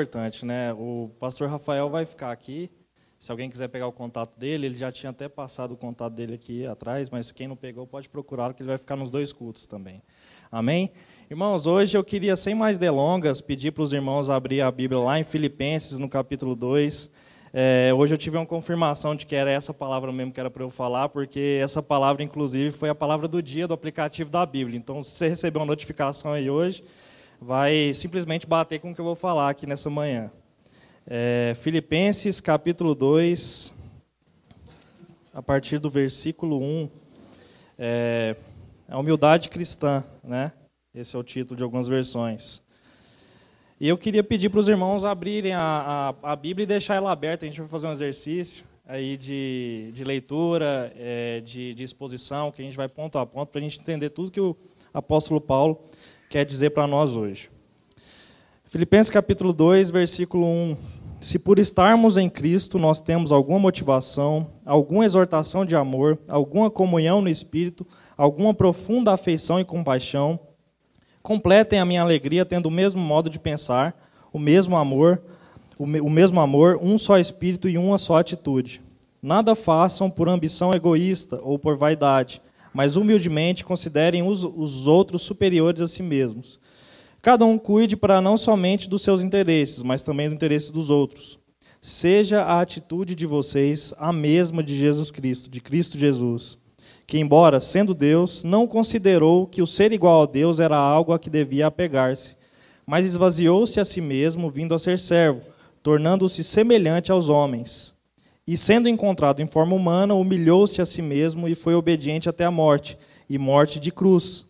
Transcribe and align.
importante, 0.00 0.46
né? 0.46 0.72
O 0.72 1.10
pastor 1.20 1.50
Rafael 1.50 1.90
vai 1.90 2.06
ficar 2.06 2.32
aqui. 2.32 2.70
Se 3.18 3.30
alguém 3.30 3.50
quiser 3.50 3.68
pegar 3.68 3.86
o 3.86 3.92
contato 3.92 4.38
dele, 4.38 4.64
ele 4.64 4.78
já 4.78 4.90
tinha 4.90 5.10
até 5.10 5.28
passado 5.28 5.74
o 5.74 5.76
contato 5.76 6.14
dele 6.14 6.36
aqui 6.36 6.66
atrás, 6.66 7.10
mas 7.10 7.30
quem 7.30 7.46
não 7.46 7.54
pegou 7.54 7.86
pode 7.86 8.08
procurá-lo, 8.08 8.54
que 8.54 8.62
ele 8.62 8.68
vai 8.68 8.78
ficar 8.78 8.96
nos 8.96 9.10
dois 9.10 9.30
cultos 9.30 9.66
também. 9.66 10.02
Amém? 10.50 10.90
Irmãos, 11.30 11.66
hoje 11.66 11.98
eu 11.98 12.02
queria, 12.02 12.34
sem 12.34 12.54
mais 12.54 12.78
delongas, 12.78 13.42
pedir 13.42 13.72
para 13.72 13.82
os 13.82 13.92
irmãos 13.92 14.30
abrir 14.30 14.62
a 14.62 14.70
Bíblia 14.70 14.98
lá 15.00 15.20
em 15.20 15.24
Filipenses, 15.24 15.98
no 15.98 16.08
capítulo 16.08 16.54
2. 16.54 17.10
É, 17.52 17.92
hoje 17.94 18.14
eu 18.14 18.18
tive 18.18 18.38
uma 18.38 18.46
confirmação 18.46 19.14
de 19.14 19.26
que 19.26 19.36
era 19.36 19.50
essa 19.50 19.74
palavra 19.74 20.10
mesmo 20.10 20.32
que 20.32 20.40
era 20.40 20.50
para 20.50 20.62
eu 20.62 20.70
falar, 20.70 21.10
porque 21.10 21.60
essa 21.62 21.82
palavra, 21.82 22.22
inclusive, 22.22 22.70
foi 22.70 22.88
a 22.88 22.94
palavra 22.94 23.28
do 23.28 23.42
dia 23.42 23.68
do 23.68 23.74
aplicativo 23.74 24.30
da 24.30 24.46
Bíblia. 24.46 24.78
Então, 24.78 25.02
se 25.02 25.10
você 25.10 25.28
recebeu 25.28 25.60
uma 25.60 25.66
notificação 25.66 26.32
aí 26.32 26.48
hoje, 26.48 26.82
vai 27.40 27.94
simplesmente 27.94 28.46
bater 28.46 28.78
com 28.78 28.90
o 28.90 28.94
que 28.94 29.00
eu 29.00 29.04
vou 29.04 29.14
falar 29.14 29.48
aqui 29.48 29.66
nessa 29.66 29.88
manhã. 29.88 30.30
É, 31.06 31.54
Filipenses 31.56 32.38
capítulo 32.38 32.94
2, 32.94 33.72
a 35.32 35.40
partir 35.42 35.78
do 35.78 35.88
versículo 35.88 36.60
1. 36.60 36.90
É, 37.78 38.36
a 38.86 38.98
humildade 38.98 39.48
cristã, 39.48 40.04
né? 40.22 40.52
Esse 40.94 41.16
é 41.16 41.18
o 41.18 41.22
título 41.22 41.56
de 41.56 41.62
algumas 41.62 41.88
versões. 41.88 42.60
E 43.80 43.88
eu 43.88 43.96
queria 43.96 44.22
pedir 44.22 44.50
para 44.50 44.60
os 44.60 44.68
irmãos 44.68 45.04
abrirem 45.04 45.54
a, 45.54 46.14
a, 46.22 46.32
a, 46.32 46.36
Bíblia 46.36 46.64
e 46.64 46.66
deixar 46.66 46.96
ela 46.96 47.10
aberta. 47.10 47.46
A 47.46 47.48
gente 47.48 47.60
vai 47.60 47.70
fazer 47.70 47.86
um 47.86 47.92
exercício 47.92 48.66
aí 48.86 49.16
de, 49.16 49.90
de 49.94 50.04
leitura, 50.04 50.92
é, 50.96 51.40
de, 51.40 51.72
de 51.72 51.84
exposição, 51.84 52.52
que 52.52 52.60
a 52.60 52.64
gente 52.64 52.76
vai 52.76 52.88
ponto 52.88 53.18
a 53.18 53.24
ponto 53.24 53.48
para 53.48 53.60
a 53.60 53.62
gente 53.62 53.80
entender 53.80 54.10
tudo 54.10 54.30
que 54.30 54.40
o 54.40 54.54
apóstolo 54.92 55.40
Paulo 55.40 55.82
quer 56.30 56.44
dizer 56.44 56.70
para 56.70 56.86
nós 56.86 57.16
hoje. 57.16 57.50
Filipenses 58.64 59.10
capítulo 59.10 59.52
2, 59.52 59.90
versículo 59.90 60.46
1. 60.46 60.76
Se 61.20 61.40
por 61.40 61.58
estarmos 61.58 62.16
em 62.16 62.30
Cristo 62.30 62.78
nós 62.78 63.00
temos 63.00 63.32
alguma 63.32 63.58
motivação, 63.58 64.46
alguma 64.64 65.04
exortação 65.04 65.66
de 65.66 65.74
amor, 65.74 66.16
alguma 66.28 66.70
comunhão 66.70 67.20
no 67.20 67.28
Espírito, 67.28 67.84
alguma 68.16 68.54
profunda 68.54 69.12
afeição 69.12 69.58
e 69.58 69.64
compaixão, 69.64 70.38
completem 71.20 71.80
a 71.80 71.84
minha 71.84 72.00
alegria 72.00 72.46
tendo 72.46 72.66
o 72.66 72.70
mesmo 72.70 73.00
modo 73.00 73.28
de 73.28 73.40
pensar, 73.40 74.00
o 74.32 74.38
mesmo 74.38 74.76
amor, 74.76 75.20
o 75.76 76.08
mesmo 76.08 76.40
amor, 76.40 76.78
um 76.80 76.96
só 76.96 77.18
Espírito 77.18 77.68
e 77.68 77.76
uma 77.76 77.98
só 77.98 78.20
atitude. 78.20 78.80
Nada 79.20 79.56
façam 79.56 80.08
por 80.08 80.28
ambição 80.28 80.72
egoísta 80.72 81.40
ou 81.42 81.58
por 81.58 81.76
vaidade, 81.76 82.40
mas 82.72 82.96
humildemente 82.96 83.64
considerem 83.64 84.22
os, 84.22 84.44
os 84.44 84.86
outros 84.86 85.22
superiores 85.22 85.80
a 85.80 85.88
si 85.88 86.02
mesmos. 86.02 86.58
Cada 87.22 87.44
um 87.44 87.58
cuide 87.58 87.96
para 87.96 88.20
não 88.20 88.36
somente 88.36 88.88
dos 88.88 89.02
seus 89.02 89.22
interesses, 89.22 89.82
mas 89.82 90.02
também 90.02 90.28
do 90.28 90.34
interesse 90.34 90.72
dos 90.72 90.88
outros. 90.88 91.38
Seja 91.80 92.42
a 92.42 92.60
atitude 92.60 93.14
de 93.14 93.26
vocês 93.26 93.92
a 93.98 94.12
mesma 94.12 94.62
de 94.62 94.76
Jesus 94.76 95.10
Cristo, 95.10 95.50
de 95.50 95.60
Cristo 95.60 95.98
Jesus, 95.98 96.58
que, 97.06 97.18
embora 97.18 97.60
sendo 97.60 97.94
Deus, 97.94 98.44
não 98.44 98.66
considerou 98.66 99.46
que 99.46 99.62
o 99.62 99.66
ser 99.66 99.92
igual 99.92 100.22
a 100.22 100.26
Deus 100.26 100.60
era 100.60 100.76
algo 100.76 101.12
a 101.12 101.18
que 101.18 101.28
devia 101.28 101.66
apegar-se, 101.66 102.36
mas 102.86 103.06
esvaziou-se 103.06 103.80
a 103.80 103.84
si 103.84 104.00
mesmo, 104.00 104.50
vindo 104.50 104.74
a 104.74 104.78
ser 104.78 104.98
servo, 104.98 105.42
tornando-se 105.82 106.44
semelhante 106.44 107.10
aos 107.10 107.28
homens. 107.28 107.94
E, 108.50 108.56
sendo 108.56 108.88
encontrado 108.88 109.40
em 109.40 109.46
forma 109.46 109.76
humana, 109.76 110.12
humilhou-se 110.12 110.82
a 110.82 110.84
si 110.84 111.00
mesmo 111.00 111.46
e 111.46 111.54
foi 111.54 111.72
obediente 111.72 112.28
até 112.28 112.44
a 112.44 112.50
morte 112.50 112.98
e 113.28 113.38
morte 113.38 113.78
de 113.78 113.92
cruz. 113.92 114.44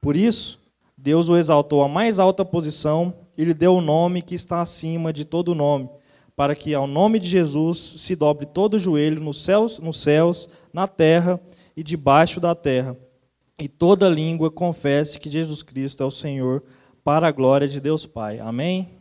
Por 0.00 0.16
isso, 0.16 0.60
Deus 0.98 1.28
o 1.28 1.36
exaltou 1.36 1.80
à 1.80 1.88
mais 1.88 2.18
alta 2.18 2.44
posição 2.44 3.14
e 3.38 3.44
lhe 3.44 3.54
deu 3.54 3.76
o 3.76 3.80
nome 3.80 4.20
que 4.20 4.34
está 4.34 4.60
acima 4.60 5.12
de 5.12 5.24
todo 5.24 5.54
nome, 5.54 5.88
para 6.34 6.56
que 6.56 6.74
ao 6.74 6.88
nome 6.88 7.20
de 7.20 7.28
Jesus 7.28 7.78
se 7.78 8.16
dobre 8.16 8.46
todo 8.46 8.80
joelho 8.80 9.20
nos 9.20 9.40
céus, 9.40 9.78
nos 9.78 10.00
céus, 10.00 10.48
na 10.72 10.88
terra 10.88 11.38
e 11.76 11.84
debaixo 11.84 12.40
da 12.40 12.52
terra, 12.52 12.96
e 13.62 13.68
toda 13.68 14.08
língua 14.08 14.50
confesse 14.50 15.20
que 15.20 15.30
Jesus 15.30 15.62
Cristo 15.62 16.02
é 16.02 16.06
o 16.06 16.10
Senhor, 16.10 16.64
para 17.04 17.28
a 17.28 17.30
glória 17.30 17.68
de 17.68 17.80
Deus 17.80 18.06
Pai. 18.06 18.40
Amém? 18.40 18.95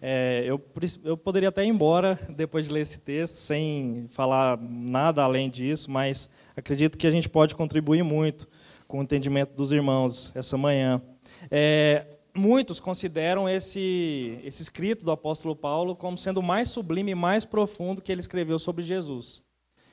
É, 0.00 0.44
eu, 0.46 0.60
eu 1.04 1.16
poderia 1.16 1.48
até 1.48 1.64
ir 1.64 1.68
embora 1.68 2.18
depois 2.28 2.66
de 2.66 2.72
ler 2.72 2.82
esse 2.82 2.98
texto, 2.98 3.34
sem 3.34 4.06
falar 4.08 4.58
nada 4.60 5.22
além 5.22 5.48
disso, 5.48 5.90
mas 5.90 6.28
acredito 6.56 6.98
que 6.98 7.06
a 7.06 7.10
gente 7.10 7.28
pode 7.28 7.54
contribuir 7.54 8.02
muito 8.02 8.48
com 8.86 9.00
o 9.00 9.02
entendimento 9.02 9.54
dos 9.54 9.72
irmãos 9.72 10.32
essa 10.34 10.56
manhã. 10.56 11.02
É, 11.50 12.06
muitos 12.34 12.78
consideram 12.78 13.48
esse, 13.48 14.38
esse 14.44 14.62
escrito 14.62 15.04
do 15.04 15.10
apóstolo 15.10 15.56
Paulo 15.56 15.96
como 15.96 16.16
sendo 16.16 16.38
o 16.38 16.42
mais 16.42 16.68
sublime 16.68 17.12
e 17.12 17.14
mais 17.14 17.44
profundo 17.44 18.02
que 18.02 18.12
ele 18.12 18.20
escreveu 18.20 18.58
sobre 18.58 18.84
Jesus. 18.84 19.44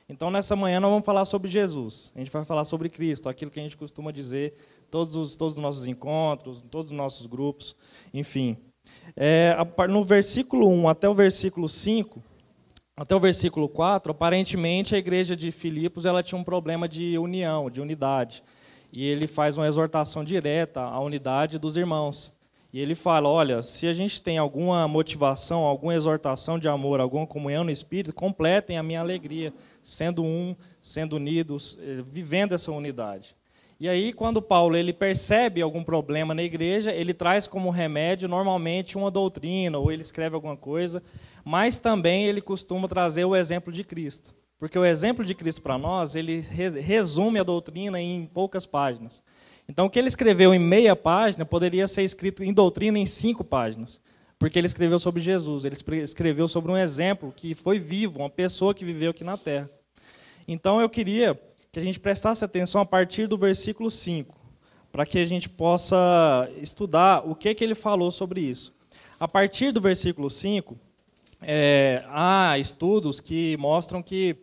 Então, 0.06 0.30
nessa 0.30 0.54
manhã, 0.54 0.80
nós 0.80 0.90
vamos 0.90 1.06
falar 1.06 1.24
sobre 1.24 1.50
Jesus. 1.50 2.12
A 2.14 2.18
gente 2.18 2.30
vai 2.30 2.44
falar 2.44 2.64
sobre 2.64 2.90
Cristo, 2.90 3.28
aquilo 3.28 3.50
que 3.50 3.58
a 3.58 3.62
gente 3.62 3.76
costuma 3.76 4.12
dizer 4.12 4.54
todos 4.90 5.16
os, 5.16 5.36
todos 5.36 5.56
os 5.56 5.62
nossos 5.62 5.86
encontros, 5.86 6.62
todos 6.70 6.90
os 6.90 6.96
nossos 6.96 7.26
grupos, 7.26 7.74
enfim. 8.12 8.58
É, 9.16 9.56
no 9.88 10.04
versículo 10.04 10.68
1 10.68 10.88
até 10.88 11.08
o 11.08 11.14
versículo 11.14 11.68
5, 11.68 12.22
até 12.96 13.14
o 13.14 13.20
versículo 13.20 13.68
4, 13.68 14.12
aparentemente 14.12 14.94
a 14.94 14.98
igreja 14.98 15.36
de 15.36 15.50
Filipos 15.52 16.06
ela 16.06 16.22
tinha 16.22 16.40
um 16.40 16.44
problema 16.44 16.88
de 16.88 17.16
união, 17.18 17.70
de 17.70 17.80
unidade 17.80 18.42
e 18.94 19.04
ele 19.04 19.26
faz 19.26 19.58
uma 19.58 19.66
exortação 19.66 20.24
direta 20.24 20.80
à 20.80 21.00
unidade 21.00 21.58
dos 21.58 21.76
irmãos. 21.76 22.32
E 22.72 22.78
ele 22.78 22.94
fala: 22.94 23.28
olha, 23.28 23.60
se 23.60 23.88
a 23.88 23.92
gente 23.92 24.22
tem 24.22 24.38
alguma 24.38 24.86
motivação, 24.86 25.64
alguma 25.64 25.94
exortação 25.94 26.60
de 26.60 26.68
amor, 26.68 27.00
alguma 27.00 27.26
comunhão 27.26 27.64
no 27.64 27.72
Espírito, 27.72 28.14
completem 28.14 28.78
a 28.78 28.82
minha 28.84 29.00
alegria, 29.00 29.52
sendo 29.82 30.22
um, 30.22 30.54
sendo 30.80 31.16
unidos, 31.16 31.76
eh, 31.80 32.04
vivendo 32.06 32.52
essa 32.52 32.70
unidade. 32.70 33.34
E 33.78 33.88
aí, 33.88 34.12
quando 34.12 34.40
Paulo 34.40 34.76
ele 34.76 34.92
percebe 34.92 35.60
algum 35.60 35.82
problema 35.82 36.32
na 36.32 36.42
igreja, 36.42 36.92
ele 36.92 37.12
traz 37.12 37.46
como 37.46 37.70
remédio 37.70 38.28
normalmente 38.28 38.96
uma 38.96 39.10
doutrina, 39.10 39.78
ou 39.78 39.90
ele 39.90 40.02
escreve 40.02 40.34
alguma 40.34 40.56
coisa, 40.56 41.02
mas 41.44 41.78
também 41.78 42.26
ele 42.26 42.40
costuma 42.40 42.86
trazer 42.86 43.24
o 43.24 43.34
exemplo 43.34 43.72
de 43.72 43.82
Cristo. 43.82 44.34
Porque 44.58 44.78
o 44.78 44.84
exemplo 44.84 45.24
de 45.24 45.34
Cristo 45.34 45.60
para 45.60 45.76
nós, 45.76 46.14
ele 46.14 46.40
resume 46.80 47.40
a 47.40 47.42
doutrina 47.42 48.00
em 48.00 48.24
poucas 48.26 48.64
páginas. 48.64 49.22
Então, 49.68 49.86
o 49.86 49.90
que 49.90 49.98
ele 49.98 50.08
escreveu 50.08 50.54
em 50.54 50.58
meia 50.58 50.94
página 50.94 51.44
poderia 51.44 51.88
ser 51.88 52.02
escrito 52.02 52.44
em 52.44 52.52
doutrina 52.52 52.98
em 52.98 53.06
cinco 53.06 53.42
páginas. 53.42 54.00
Porque 54.38 54.58
ele 54.58 54.66
escreveu 54.66 54.98
sobre 54.98 55.22
Jesus, 55.22 55.64
ele 55.64 55.76
escreveu 56.02 56.46
sobre 56.46 56.70
um 56.70 56.76
exemplo 56.76 57.32
que 57.34 57.54
foi 57.54 57.78
vivo, 57.78 58.20
uma 58.20 58.30
pessoa 58.30 58.74
que 58.74 58.84
viveu 58.84 59.10
aqui 59.10 59.24
na 59.24 59.36
terra. 59.36 59.68
Então, 60.46 60.80
eu 60.80 60.88
queria 60.88 61.38
que 61.74 61.80
a 61.80 61.82
gente 61.82 61.98
prestasse 61.98 62.44
atenção 62.44 62.80
a 62.80 62.86
partir 62.86 63.26
do 63.26 63.36
versículo 63.36 63.90
5, 63.90 64.32
para 64.92 65.04
que 65.04 65.18
a 65.18 65.24
gente 65.24 65.48
possa 65.48 66.48
estudar 66.62 67.28
o 67.28 67.34
que, 67.34 67.52
que 67.52 67.64
ele 67.64 67.74
falou 67.74 68.12
sobre 68.12 68.40
isso. 68.42 68.72
A 69.18 69.26
partir 69.26 69.72
do 69.72 69.80
versículo 69.80 70.30
5, 70.30 70.78
é, 71.42 72.04
há 72.10 72.56
estudos 72.60 73.18
que 73.18 73.56
mostram 73.56 74.00
que 74.04 74.36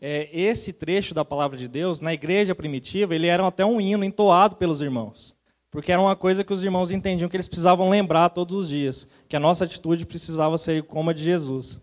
é, 0.00 0.28
esse 0.32 0.72
trecho 0.72 1.14
da 1.14 1.24
palavra 1.24 1.56
de 1.56 1.68
Deus, 1.68 2.00
na 2.00 2.12
igreja 2.12 2.56
primitiva, 2.56 3.14
ele 3.14 3.28
era 3.28 3.46
até 3.46 3.64
um 3.64 3.80
hino 3.80 4.02
entoado 4.02 4.56
pelos 4.56 4.82
irmãos. 4.82 5.36
Porque 5.70 5.92
era 5.92 6.02
uma 6.02 6.16
coisa 6.16 6.42
que 6.42 6.52
os 6.52 6.64
irmãos 6.64 6.90
entendiam 6.90 7.28
que 7.28 7.36
eles 7.36 7.46
precisavam 7.46 7.88
lembrar 7.88 8.30
todos 8.30 8.56
os 8.56 8.68
dias, 8.68 9.06
que 9.28 9.36
a 9.36 9.40
nossa 9.40 9.62
atitude 9.62 10.04
precisava 10.04 10.58
ser 10.58 10.82
como 10.82 11.10
a 11.10 11.12
de 11.12 11.22
Jesus. 11.22 11.80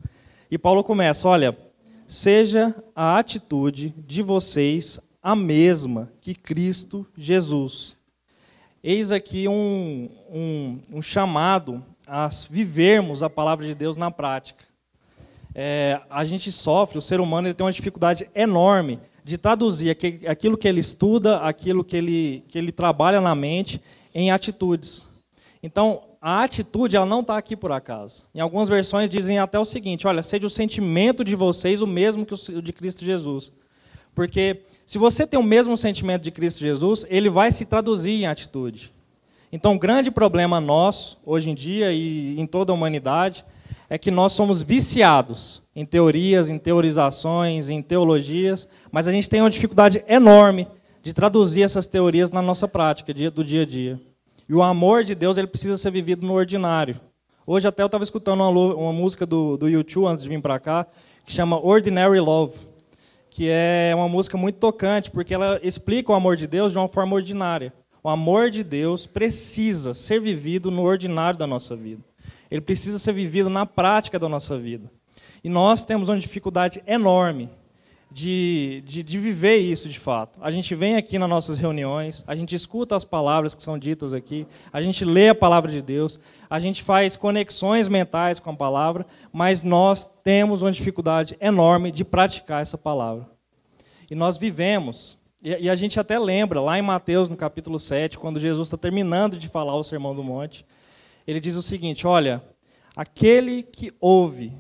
E 0.52 0.58
Paulo 0.58 0.84
começa: 0.84 1.30
olha, 1.30 1.58
seja 2.06 2.76
a 2.96 3.18
atitude 3.18 3.94
de 4.06 4.22
vocês 4.22 5.00
a 5.22 5.36
mesma 5.36 6.12
que 6.22 6.34
Cristo 6.36 7.06
Jesus. 7.18 7.98
Eis 8.84 9.12
aqui 9.12 9.48
um, 9.48 10.10
um, 10.30 10.80
um 10.94 11.02
chamado 11.02 11.84
a 12.06 12.30
vivermos 12.50 13.24
a 13.24 13.30
palavra 13.30 13.66
de 13.66 13.74
Deus 13.74 13.98
na 13.98 14.12
prática 14.12 14.66
é, 15.58 16.02
a 16.10 16.26
gente 16.26 16.52
sofre, 16.52 16.98
o 16.98 17.02
ser 17.02 17.22
humano 17.22 17.48
ele 17.48 17.54
tem 17.54 17.66
uma 17.66 17.72
dificuldade 17.72 18.30
enorme 18.36 19.00
de 19.24 19.38
traduzir 19.38 19.90
aquilo 20.28 20.58
que 20.58 20.68
ele 20.68 20.82
estuda, 20.82 21.38
aquilo 21.38 21.84
que 21.84 21.96
ele, 21.96 22.44
que 22.50 22.58
ele 22.58 22.74
trabalha 22.74 23.22
na 23.22 23.34
mente, 23.34 23.82
em 24.14 24.32
atitudes. 24.32 25.10
Então, 25.64 26.04
a 26.28 26.44
atitude 26.44 26.96
ela 26.96 27.06
não 27.06 27.20
está 27.20 27.38
aqui 27.38 27.56
por 27.56 27.72
acaso. 27.72 28.24
Em 28.34 28.40
algumas 28.40 28.68
versões 28.68 29.12
dizem 29.12 29.38
até 29.38 29.60
o 29.60 29.64
seguinte: 29.64 30.08
olha, 30.08 30.24
seja 30.24 30.48
o 30.48 30.50
sentimento 30.50 31.24
de 31.24 31.36
vocês 31.36 31.84
o 31.84 31.88
mesmo 31.88 32.26
que 32.26 32.34
o 32.34 32.62
de 32.64 32.74
Cristo 32.74 33.06
Jesus. 33.06 33.52
Porque 34.16 34.62
se 34.88 34.98
você 34.98 35.28
tem 35.28 35.40
o 35.40 35.44
mesmo 35.44 35.78
sentimento 35.78 36.24
de 36.24 36.32
Cristo 36.32 36.62
Jesus, 36.62 37.06
ele 37.12 37.30
vai 37.30 37.52
se 37.52 37.68
traduzir 37.68 38.14
em 38.14 38.26
atitude. 38.26 38.92
Então, 39.52 39.76
o 39.76 39.80
grande 39.80 40.10
problema 40.10 40.60
nosso, 40.60 41.20
hoje 41.24 41.52
em 41.52 41.54
dia 41.54 41.92
e 41.94 42.40
em 42.40 42.48
toda 42.48 42.72
a 42.72 42.76
humanidade, 42.76 43.46
é 43.88 43.96
que 43.96 44.10
nós 44.10 44.34
somos 44.34 44.64
viciados 44.64 45.62
em 45.76 45.86
teorias, 45.86 46.50
em 46.50 46.58
teorizações, 46.58 47.70
em 47.70 47.84
teologias, 47.84 48.68
mas 48.92 49.08
a 49.08 49.12
gente 49.12 49.30
tem 49.30 49.42
uma 49.42 49.50
dificuldade 49.52 50.04
enorme 50.08 50.68
de 51.04 51.14
traduzir 51.14 51.62
essas 51.62 51.86
teorias 51.86 52.32
na 52.32 52.42
nossa 52.42 52.68
prática 52.68 53.14
do 53.30 53.44
dia 53.44 53.62
a 53.62 53.66
dia. 53.66 54.02
E 54.48 54.54
o 54.54 54.62
amor 54.62 55.04
de 55.04 55.16
Deus 55.16 55.38
ele 55.38 55.48
precisa 55.48 55.78
ser 55.78 55.92
vivido 55.92 56.26
no 56.26 56.34
ordinário. 56.34 57.00
Hoje 57.48 57.68
até 57.68 57.82
eu 57.82 57.88
estava 57.88 58.04
escutando 58.04 58.42
uma, 58.42 58.50
uma, 58.50 58.94
música 58.94 59.26
do, 59.26 59.58
do 59.58 59.68
YouTube 59.68 60.06
antes 60.06 60.24
de 60.24 60.30
vir 60.30 60.42
para 60.42 60.60
cá, 60.60 60.86
que 61.26 61.34
chama 61.34 61.60
Ordinary 61.60 62.20
Love, 62.20 62.56
que 63.30 63.50
é 63.50 63.92
uma 63.96 64.08
música 64.08 64.38
muito 64.38 64.58
tocante, 64.58 65.10
porque 65.10 65.34
ela 65.34 65.60
explica 65.64 66.12
o 66.12 66.16
amor 66.16 66.36
de 66.36 66.48
Deus 66.48 66.72
de 66.72 66.78
uma 66.78 66.88
forma 66.88 67.16
ordinária. 67.16 67.74
O 68.04 68.10
amor 68.10 68.52
de 68.52 68.64
Deus 68.64 69.08
precisa 69.08 69.96
ser 69.96 70.22
vivido 70.22 70.70
no 70.70 70.84
ordinário 70.84 71.40
da 71.40 71.48
nossa 71.48 71.76
vida. 71.76 72.04
Ele 72.50 72.62
precisa 72.62 73.00
ser 73.00 73.14
vivido 73.14 73.50
na 73.50 73.66
prática 73.66 74.20
da 74.20 74.30
nossa 74.30 74.56
vida. 74.58 74.92
E 75.44 75.50
nós 75.50 75.84
temos 75.84 76.08
uma 76.08 76.20
dificuldade 76.20 76.84
enorme 76.86 77.50
de, 78.16 78.82
de, 78.86 79.04
de, 79.04 79.20
viver 79.20 79.58
isso 79.58 79.90
de 79.90 80.00
fato. 80.00 80.40
A 80.42 80.50
gente 80.50 80.74
vem 80.74 80.96
aqui 80.96 81.20
nas 81.20 81.28
nossas 81.28 81.58
reuniões, 81.58 82.24
a 82.26 82.34
gente 82.34 82.56
escuta 82.56 82.96
as 82.96 83.04
palavras 83.04 83.54
que 83.54 83.62
são 83.62 83.78
ditas 83.78 84.14
aqui, 84.14 84.48
a 84.72 84.82
gente 84.82 85.04
lê 85.04 85.28
a 85.28 85.36
palavra 85.36 85.70
de 85.70 85.82
Deus, 85.82 86.18
a 86.50 86.58
gente 86.58 86.82
faz 86.82 87.18
conexões 87.18 87.90
mentais 87.90 88.40
com 88.40 88.52
a 88.52 88.56
palavra, 88.56 89.06
mas 89.34 89.64
nós 89.64 90.10
temos 90.24 90.62
uma 90.62 90.72
dificuldade 90.72 91.36
enorme 91.42 91.92
de 91.92 92.06
praticar 92.06 92.62
essa 92.62 92.78
palavra. 92.78 93.30
E 94.10 94.16
nós 94.16 94.38
vivemos, 94.38 95.18
e, 95.44 95.50
e 95.66 95.70
a 95.70 95.76
gente 95.76 96.00
até 96.00 96.18
lembra, 96.18 96.62
lá 96.62 96.80
em 96.80 96.82
Mateus, 96.82 97.28
no 97.28 97.36
capítulo 97.36 97.78
7, 97.78 98.18
quando 98.18 98.40
Jesus 98.40 98.70
está 98.70 98.78
terminando 98.78 99.38
de 99.38 99.50
falar 99.50 99.76
o 99.76 99.84
Sermão 99.84 100.16
do 100.16 100.24
Monte, 100.24 100.66
ele 101.28 101.42
diz 101.42 101.58
o 101.58 101.62
seguinte: 101.62 102.08
Olha, 102.08 102.42
aquele 102.96 103.62
que 103.62 103.92
ouve 104.00 104.54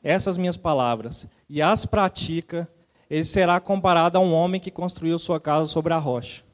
essas 0.00 0.38
minhas 0.38 0.56
palavras 0.56 1.26
e 1.48 1.60
as 1.60 1.84
pratica, 1.84 2.68
ele 3.10 3.24
será 3.24 3.58
comparado 3.58 4.16
a 4.16 4.20
um 4.20 4.32
homem 4.32 4.60
que 4.60 4.70
construiu 4.70 5.18
sua 5.18 5.40
casa 5.40 5.68
sobre 5.68 5.92
a 5.92 5.98
rocha. 5.98 6.44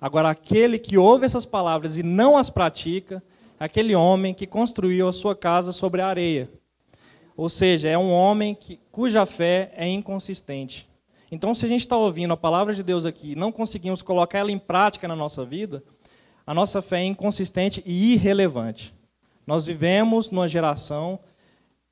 Agora, 0.00 0.30
aquele 0.30 0.78
que 0.78 0.96
ouve 0.96 1.26
essas 1.26 1.44
palavras 1.44 1.98
e 1.98 2.02
não 2.02 2.36
as 2.36 2.48
pratica, 2.48 3.20
é 3.58 3.64
aquele 3.64 3.94
homem 3.94 4.32
que 4.32 4.46
construiu 4.46 5.08
a 5.08 5.12
sua 5.12 5.34
casa 5.34 5.72
sobre 5.72 6.00
a 6.00 6.06
areia. 6.06 6.48
Ou 7.36 7.48
seja, 7.48 7.88
é 7.88 7.98
um 7.98 8.12
homem 8.12 8.54
que, 8.54 8.78
cuja 8.92 9.26
fé 9.26 9.72
é 9.76 9.88
inconsistente. 9.88 10.88
Então, 11.32 11.52
se 11.52 11.64
a 11.64 11.68
gente 11.68 11.80
está 11.80 11.96
ouvindo 11.96 12.32
a 12.32 12.36
palavra 12.36 12.72
de 12.72 12.82
Deus 12.82 13.04
aqui 13.04 13.32
e 13.32 13.36
não 13.36 13.50
conseguimos 13.50 14.02
colocar 14.02 14.38
ela 14.38 14.52
em 14.52 14.58
prática 14.58 15.08
na 15.08 15.16
nossa 15.16 15.44
vida, 15.44 15.82
a 16.46 16.54
nossa 16.54 16.80
fé 16.80 17.00
é 17.00 17.04
inconsistente 17.06 17.82
e 17.84 18.12
irrelevante. 18.12 18.94
Nós 19.44 19.66
vivemos 19.66 20.30
numa 20.30 20.46
geração 20.46 21.18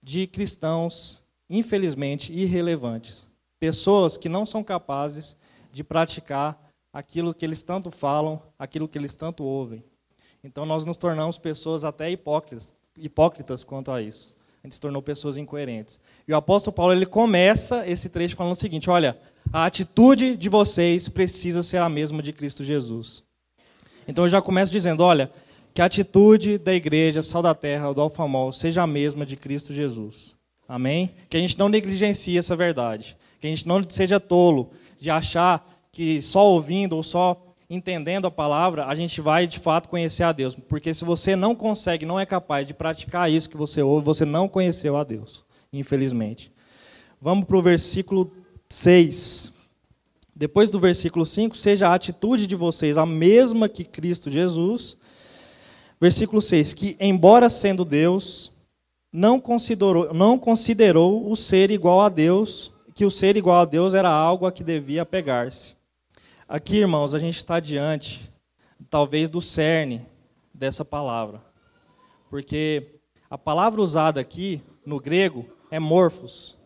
de 0.00 0.28
cristãos, 0.28 1.22
infelizmente, 1.50 2.32
irrelevantes. 2.32 3.31
Pessoas 3.62 4.16
que 4.16 4.28
não 4.28 4.44
são 4.44 4.64
capazes 4.64 5.36
de 5.70 5.84
praticar 5.84 6.60
aquilo 6.92 7.32
que 7.32 7.44
eles 7.44 7.62
tanto 7.62 7.92
falam, 7.92 8.42
aquilo 8.58 8.88
que 8.88 8.98
eles 8.98 9.14
tanto 9.14 9.44
ouvem. 9.44 9.84
Então 10.42 10.66
nós 10.66 10.84
nos 10.84 10.98
tornamos 10.98 11.38
pessoas 11.38 11.84
até 11.84 12.10
hipócritas, 12.10 12.74
hipócritas 12.98 13.62
quanto 13.62 13.92
a 13.92 14.02
isso. 14.02 14.34
A 14.64 14.66
gente 14.66 14.74
se 14.74 14.80
tornou 14.80 15.00
pessoas 15.00 15.36
incoerentes. 15.36 16.00
E 16.26 16.32
o 16.32 16.36
apóstolo 16.36 16.74
Paulo 16.74 16.92
ele 16.92 17.06
começa 17.06 17.86
esse 17.86 18.08
trecho 18.08 18.34
falando 18.34 18.54
o 18.54 18.58
seguinte: 18.58 18.90
olha, 18.90 19.16
a 19.52 19.64
atitude 19.64 20.36
de 20.36 20.48
vocês 20.48 21.08
precisa 21.08 21.62
ser 21.62 21.76
a 21.76 21.88
mesma 21.88 22.20
de 22.20 22.32
Cristo 22.32 22.64
Jesus. 22.64 23.22
Então 24.08 24.24
eu 24.24 24.28
já 24.28 24.42
começo 24.42 24.72
dizendo: 24.72 25.04
olha, 25.04 25.30
que 25.72 25.80
a 25.80 25.84
atitude 25.84 26.58
da 26.58 26.74
igreja, 26.74 27.22
Sal 27.22 27.42
da 27.42 27.54
Terra, 27.54 27.92
do 27.92 28.00
Alfamol, 28.00 28.50
seja 28.50 28.82
a 28.82 28.88
mesma 28.88 29.24
de 29.24 29.36
Cristo 29.36 29.72
Jesus. 29.72 30.34
Amém? 30.66 31.14
Que 31.30 31.36
a 31.36 31.40
gente 31.40 31.56
não 31.56 31.68
negligencie 31.68 32.36
essa 32.36 32.56
verdade. 32.56 33.16
Que 33.42 33.48
a 33.48 33.50
gente 33.50 33.66
não 33.66 33.82
seja 33.88 34.20
tolo 34.20 34.70
de 35.00 35.10
achar 35.10 35.68
que 35.90 36.22
só 36.22 36.46
ouvindo 36.46 36.94
ou 36.94 37.02
só 37.02 37.44
entendendo 37.68 38.24
a 38.24 38.30
palavra, 38.30 38.86
a 38.86 38.94
gente 38.94 39.20
vai 39.20 39.48
de 39.48 39.58
fato 39.58 39.88
conhecer 39.88 40.22
a 40.22 40.30
Deus. 40.30 40.54
Porque 40.54 40.94
se 40.94 41.04
você 41.04 41.34
não 41.34 41.52
consegue, 41.52 42.06
não 42.06 42.20
é 42.20 42.24
capaz 42.24 42.68
de 42.68 42.72
praticar 42.72 43.28
isso 43.28 43.50
que 43.50 43.56
você 43.56 43.82
ouve, 43.82 44.06
você 44.06 44.24
não 44.24 44.46
conheceu 44.46 44.96
a 44.96 45.02
Deus, 45.02 45.44
infelizmente. 45.72 46.52
Vamos 47.20 47.44
para 47.44 47.56
o 47.56 47.62
versículo 47.62 48.30
6. 48.68 49.52
Depois 50.36 50.70
do 50.70 50.78
versículo 50.78 51.26
5, 51.26 51.56
seja 51.56 51.88
a 51.88 51.94
atitude 51.94 52.46
de 52.46 52.54
vocês 52.54 52.96
a 52.96 53.04
mesma 53.04 53.68
que 53.68 53.82
Cristo 53.82 54.30
Jesus. 54.30 54.96
Versículo 56.00 56.40
6, 56.40 56.74
que 56.74 56.96
embora 57.00 57.50
sendo 57.50 57.84
Deus, 57.84 58.52
não 59.12 59.40
considerou, 59.40 60.14
não 60.14 60.38
considerou 60.38 61.28
o 61.28 61.34
ser 61.34 61.72
igual 61.72 62.02
a 62.02 62.08
Deus 62.08 62.71
que 62.94 63.04
o 63.04 63.10
ser 63.10 63.36
igual 63.36 63.60
a 63.60 63.64
Deus 63.64 63.94
era 63.94 64.10
algo 64.10 64.46
a 64.46 64.52
que 64.52 64.62
devia 64.62 65.04
pegar-se. 65.04 65.76
Aqui, 66.48 66.76
irmãos, 66.76 67.14
a 67.14 67.18
gente 67.18 67.36
está 67.36 67.58
diante, 67.58 68.30
talvez, 68.90 69.28
do 69.28 69.40
cerne 69.40 70.02
dessa 70.52 70.84
palavra. 70.84 71.40
Porque 72.28 73.00
a 73.30 73.38
palavra 73.38 73.80
usada 73.80 74.20
aqui, 74.20 74.62
no 74.84 75.00
grego, 75.00 75.46
é 75.70 75.78
morfos. 75.78 76.56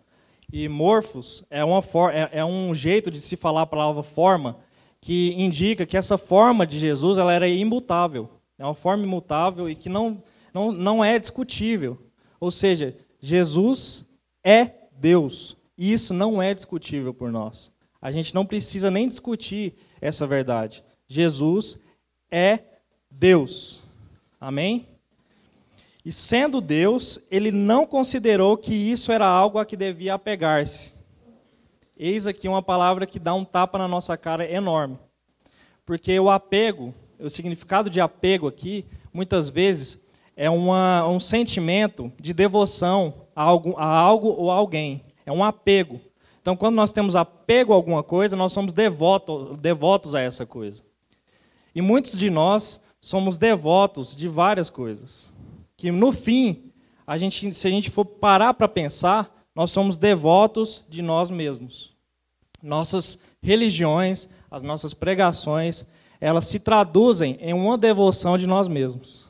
E 0.53 0.69
morfos 0.69 1.45
é, 1.51 1.65
uma 1.65 1.83
for, 1.83 2.13
é, 2.13 2.29
é 2.33 2.45
um 2.45 2.75
jeito 2.75 3.11
de 3.11 3.21
se 3.21 3.37
falar 3.37 3.63
a 3.63 3.67
palavra 3.67 4.03
forma, 4.03 4.59
que 5.01 5.35
indica 5.37 5.87
que 5.87 5.97
essa 5.97 6.19
forma 6.19 6.67
de 6.67 6.79
Jesus 6.79 7.19
ela 7.19 7.33
era 7.33 7.49
imutável. 7.49 8.29
É 8.59 8.65
uma 8.65 8.75
forma 8.75 9.05
imutável 9.05 9.69
e 9.69 9.75
que 9.75 9.89
não, 9.89 10.23
não, 10.53 10.73
não 10.73 11.05
é 11.05 11.19
discutível. 11.19 11.99
Ou 12.41 12.51
seja, 12.51 12.97
Jesus 13.21 14.07
é 14.43 14.71
Deus. 14.93 15.56
E 15.77 15.93
isso 15.93 16.15
não 16.15 16.41
é 16.41 16.55
discutível 16.55 17.13
por 17.13 17.31
nós. 17.31 17.73
A 18.01 18.11
gente 18.11 18.35
não 18.35 18.47
precisa 18.47 18.91
nem 18.91 19.09
discutir 19.09 19.75
essa 20.01 20.27
verdade. 20.27 20.85
Jesus 21.09 21.79
é 22.31 22.61
Deus. 23.11 23.83
Amém? 24.41 24.87
E 26.05 26.13
sendo 26.13 26.61
Deus, 26.61 27.19
ele 27.31 27.51
não 27.51 27.85
considerou 27.85 28.57
que 28.57 28.73
isso 28.73 29.11
era 29.11 29.27
algo 29.27 29.59
a 29.59 29.65
que 29.67 29.77
devia 29.77 30.15
apegar-se. 30.15 30.93
Eis 31.97 32.27
aqui 32.27 32.47
uma 32.47 32.63
palavra 32.63 33.07
que 33.07 33.19
dá 33.19 33.35
um 33.35 33.45
tapa 33.45 33.77
na 33.79 33.89
nossa 33.89 34.17
cara 34.17 34.49
enorme. 34.49 34.99
Porque 35.85 36.19
o 36.21 36.31
apego, 36.31 36.95
o 37.19 37.29
significado 37.29 37.91
de 37.91 38.01
apego 38.01 38.47
aqui, 38.47 38.85
muitas 39.13 39.49
vezes, 39.49 40.01
é 40.37 40.51
uma, 40.51 41.09
um 41.09 41.19
sentimento 41.19 42.13
de 42.21 42.35
devoção 42.35 43.27
a, 43.35 43.43
algo, 43.43 43.75
a 43.79 43.87
algo 43.87 44.29
ou 44.29 44.51
a 44.51 44.55
alguém. 44.55 45.03
É 45.27 45.33
um 45.33 45.43
apego. 45.43 46.01
Então, 46.41 46.57
quando 46.57 46.77
nós 46.77 46.93
temos 46.93 47.17
apego 47.17 47.73
a 47.73 47.77
alguma 47.77 48.05
coisa, 48.05 48.37
nós 48.37 48.53
somos 48.53 48.73
devoto, 48.73 49.57
devotos 49.61 50.15
a 50.15 50.21
essa 50.21 50.47
coisa. 50.47 50.85
E 51.75 51.83
muitos 51.83 52.17
de 52.17 52.31
nós 52.31 52.81
somos 53.01 53.37
devotos 53.37 54.15
de 54.15 54.29
várias 54.29 54.71
coisas. 54.71 55.35
Que 55.77 55.91
no 55.91 56.13
fim, 56.13 56.71
a 57.05 57.19
gente, 57.19 57.53
se 57.53 57.67
a 57.67 57.71
gente 57.71 57.91
for 57.91 58.05
parar 58.05 58.55
para 58.55 58.69
pensar, 58.69 59.45
nós 59.57 59.73
somos 59.73 59.97
devotos 59.97 60.85
de 60.89 61.03
nós 61.03 61.31
mesmos. 61.31 61.97
Nossas 62.63 63.19
religiões, 63.43 64.29
as 64.49 64.63
nossas 64.63 64.95
pregações, 64.95 65.85
elas 66.21 66.47
se 66.47 66.61
traduzem 66.61 67.37
em 67.41 67.53
uma 67.53 67.77
devoção 67.77 68.39
de 68.39 68.47
nós 68.47 68.69
mesmos. 68.69 69.27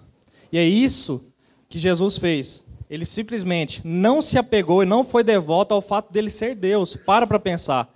E 0.52 0.58
é 0.58 0.64
isso 0.64 1.32
que 1.66 1.78
Jesus 1.78 2.18
fez. 2.18 2.65
Ele 2.88 3.04
simplesmente 3.04 3.80
não 3.84 4.22
se 4.22 4.38
apegou 4.38 4.82
e 4.82 4.86
não 4.86 5.04
foi 5.04 5.24
devoto 5.24 5.74
ao 5.74 5.82
fato 5.82 6.12
dele 6.12 6.30
ser 6.30 6.54
Deus. 6.54 6.94
Para 6.94 7.26
para 7.26 7.38
pensar. 7.38 7.88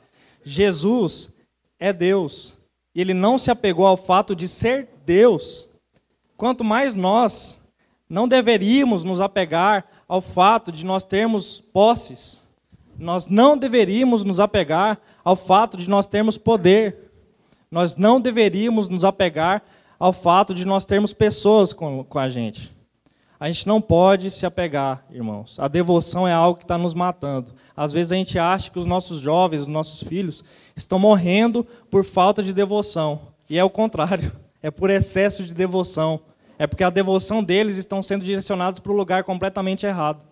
Jesus 0.44 1.32
é 1.78 1.92
Deus. 1.92 2.58
E 2.94 3.00
ele 3.00 3.14
não 3.14 3.38
se 3.38 3.50
apegou 3.50 3.86
ao 3.86 3.96
fato 3.96 4.34
de 4.34 4.48
ser 4.48 4.88
Deus. 5.06 5.68
Quanto 6.36 6.64
mais 6.64 6.94
nós 6.94 7.60
não 8.08 8.26
deveríamos 8.26 9.04
nos 9.04 9.20
apegar 9.20 9.86
ao 10.08 10.20
fato 10.20 10.72
de 10.72 10.84
nós 10.84 11.04
termos 11.04 11.60
posses. 11.72 12.48
Nós 12.98 13.28
não 13.28 13.56
deveríamos 13.56 14.24
nos 14.24 14.40
apegar 14.40 15.00
ao 15.24 15.36
fato 15.36 15.76
de 15.76 15.88
nós 15.88 16.08
termos 16.08 16.36
poder. 16.36 17.12
Nós 17.70 17.94
não 17.94 18.20
deveríamos 18.20 18.88
nos 18.88 19.04
apegar 19.04 19.62
ao 19.98 20.12
fato 20.12 20.52
de 20.52 20.64
nós 20.64 20.84
termos 20.84 21.12
pessoas 21.12 21.72
com, 21.72 22.02
com 22.02 22.18
a 22.18 22.28
gente. 22.28 22.74
A 23.40 23.50
gente 23.50 23.66
não 23.66 23.80
pode 23.80 24.30
se 24.30 24.44
apegar, 24.44 25.02
irmãos. 25.10 25.58
A 25.58 25.66
devoção 25.66 26.28
é 26.28 26.32
algo 26.32 26.58
que 26.58 26.64
está 26.64 26.76
nos 26.76 26.92
matando. 26.92 27.54
Às 27.74 27.90
vezes 27.90 28.12
a 28.12 28.16
gente 28.16 28.38
acha 28.38 28.70
que 28.70 28.78
os 28.78 28.84
nossos 28.84 29.18
jovens, 29.18 29.62
os 29.62 29.66
nossos 29.66 30.06
filhos, 30.06 30.44
estão 30.76 30.98
morrendo 30.98 31.66
por 31.90 32.04
falta 32.04 32.42
de 32.42 32.52
devoção. 32.52 33.18
E 33.48 33.58
é 33.58 33.64
o 33.64 33.70
contrário. 33.70 34.30
É 34.62 34.70
por 34.70 34.90
excesso 34.90 35.42
de 35.42 35.54
devoção. 35.54 36.20
É 36.58 36.66
porque 36.66 36.84
a 36.84 36.90
devoção 36.90 37.42
deles 37.42 37.78
estão 37.78 38.02
sendo 38.02 38.22
direcionados 38.22 38.78
para 38.78 38.92
o 38.92 38.94
lugar 38.94 39.24
completamente 39.24 39.86
errado. 39.86 40.22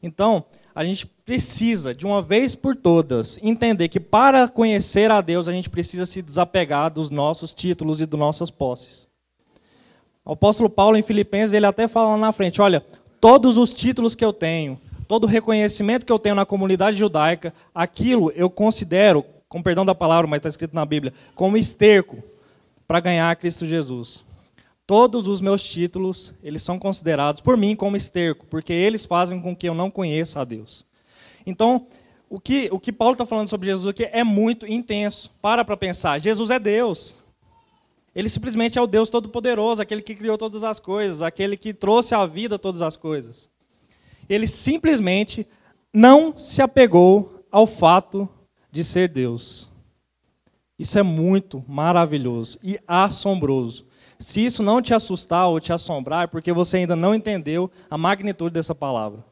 Então, 0.00 0.44
a 0.72 0.84
gente 0.84 1.06
precisa, 1.06 1.92
de 1.92 2.06
uma 2.06 2.22
vez 2.22 2.54
por 2.54 2.76
todas, 2.76 3.36
entender 3.42 3.88
que 3.88 3.98
para 3.98 4.46
conhecer 4.46 5.10
a 5.10 5.20
Deus, 5.20 5.48
a 5.48 5.52
gente 5.52 5.68
precisa 5.68 6.06
se 6.06 6.22
desapegar 6.22 6.92
dos 6.92 7.10
nossos 7.10 7.52
títulos 7.52 8.00
e 8.00 8.06
das 8.06 8.20
nossas 8.20 8.48
posses. 8.48 9.08
O 10.28 10.32
apóstolo 10.32 10.68
Paulo, 10.68 10.98
em 10.98 11.02
Filipenses, 11.02 11.54
ele 11.54 11.64
até 11.64 11.88
fala 11.88 12.10
lá 12.10 12.18
na 12.18 12.32
frente: 12.32 12.60
olha, 12.60 12.84
todos 13.18 13.56
os 13.56 13.72
títulos 13.72 14.14
que 14.14 14.22
eu 14.22 14.30
tenho, 14.30 14.78
todo 15.08 15.24
o 15.24 15.26
reconhecimento 15.26 16.04
que 16.04 16.12
eu 16.12 16.18
tenho 16.18 16.34
na 16.34 16.44
comunidade 16.44 16.98
judaica, 16.98 17.54
aquilo 17.74 18.30
eu 18.36 18.50
considero, 18.50 19.24
com 19.48 19.62
perdão 19.62 19.86
da 19.86 19.94
palavra, 19.94 20.28
mas 20.28 20.40
está 20.40 20.50
escrito 20.50 20.74
na 20.74 20.84
Bíblia, 20.84 21.14
como 21.34 21.56
esterco 21.56 22.22
para 22.86 23.00
ganhar 23.00 23.34
Cristo 23.36 23.66
Jesus. 23.66 24.22
Todos 24.86 25.26
os 25.26 25.40
meus 25.40 25.66
títulos, 25.66 26.34
eles 26.42 26.62
são 26.62 26.78
considerados 26.78 27.40
por 27.40 27.56
mim 27.56 27.74
como 27.74 27.96
esterco, 27.96 28.44
porque 28.50 28.72
eles 28.72 29.06
fazem 29.06 29.40
com 29.40 29.56
que 29.56 29.66
eu 29.66 29.74
não 29.74 29.90
conheça 29.90 30.40
a 30.40 30.44
Deus. 30.44 30.84
Então, 31.46 31.86
o 32.28 32.38
que, 32.38 32.68
o 32.70 32.78
que 32.78 32.92
Paulo 32.92 33.12
está 33.14 33.24
falando 33.24 33.48
sobre 33.48 33.68
Jesus 33.68 33.86
aqui 33.86 34.04
é 34.12 34.22
muito 34.22 34.66
intenso. 34.66 35.30
Para 35.40 35.64
para 35.64 35.76
pensar. 35.76 36.18
Jesus 36.18 36.50
é 36.50 36.58
Deus. 36.58 37.24
Ele 38.14 38.28
simplesmente 38.28 38.78
é 38.78 38.82
o 38.82 38.86
Deus 38.86 39.10
Todo-Poderoso, 39.10 39.82
aquele 39.82 40.02
que 40.02 40.14
criou 40.14 40.36
todas 40.36 40.64
as 40.64 40.80
coisas, 40.80 41.22
aquele 41.22 41.56
que 41.56 41.72
trouxe 41.72 42.14
à 42.14 42.24
vida 42.26 42.58
todas 42.58 42.82
as 42.82 42.96
coisas. 42.96 43.48
Ele 44.28 44.46
simplesmente 44.46 45.46
não 45.92 46.38
se 46.38 46.60
apegou 46.60 47.44
ao 47.50 47.66
fato 47.66 48.28
de 48.70 48.84
ser 48.84 49.08
Deus. 49.08 49.68
Isso 50.78 50.98
é 50.98 51.02
muito 51.02 51.64
maravilhoso 51.66 52.58
e 52.62 52.78
assombroso. 52.86 53.86
Se 54.18 54.44
isso 54.44 54.62
não 54.62 54.82
te 54.82 54.92
assustar 54.92 55.48
ou 55.48 55.60
te 55.60 55.72
assombrar, 55.72 56.24
é 56.24 56.26
porque 56.26 56.52
você 56.52 56.78
ainda 56.78 56.96
não 56.96 57.14
entendeu 57.14 57.70
a 57.90 57.96
magnitude 57.96 58.52
dessa 58.52 58.74
palavra. 58.74 59.24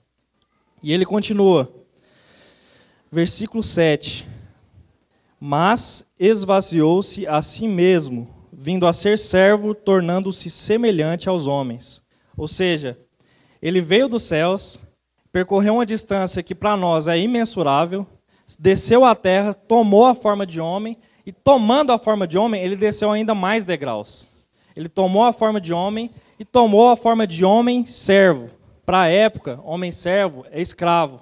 E 0.83 0.93
ele 0.93 1.05
continua. 1.05 1.73
Versículo 3.11 3.63
7. 3.63 4.27
Mas 5.41 6.07
esvaziou-se 6.19 7.27
a 7.27 7.43
si 7.43 7.69
mesmo, 7.69 8.29
vindo 8.67 8.85
a 8.85 8.93
ser 8.93 9.17
servo, 9.17 9.77
tornando-se 9.77 10.51
semelhante 10.51 11.29
aos 11.29 11.47
homens. 11.47 12.03
Ou 12.37 12.49
seja, 12.49 12.99
ele 13.63 13.81
veio 13.81 14.09
dos 14.09 14.25
céus, 14.25 14.81
percorreu 15.31 15.75
uma 15.75 15.87
distância 15.87 16.43
que 16.43 16.53
para 16.53 16.77
nós 16.77 17.07
é 17.07 17.17
imensurável, 17.17 18.05
desceu 18.59 19.05
à 19.05 19.15
terra, 19.15 19.55
tomou 19.55 20.05
a 20.05 20.17
forma 20.17 20.45
de 20.45 20.61
homem, 20.61 20.99
e 21.25 21.31
tomando 21.31 21.93
a 21.93 21.99
forma 21.99 22.27
de 22.27 22.37
homem, 22.37 22.61
ele 22.61 22.75
desceu 22.75 23.13
ainda 23.13 23.37
mais 23.37 23.63
degraus. 23.63 24.31
Ele 24.75 24.89
tomou 24.89 25.23
a 25.23 25.33
forma 25.33 25.61
de 25.61 25.73
homem 25.73 26.11
e 26.37 26.45
tomou 26.45 26.91
a 26.91 26.97
forma 26.97 27.25
de 27.25 27.45
homem 27.45 27.87
servo. 27.87 28.51
Para 28.85 29.03
a 29.03 29.09
época, 29.09 29.61
homem 29.63 29.93
servo 29.93 30.45
é 30.51 30.61
escravo. 30.61 31.21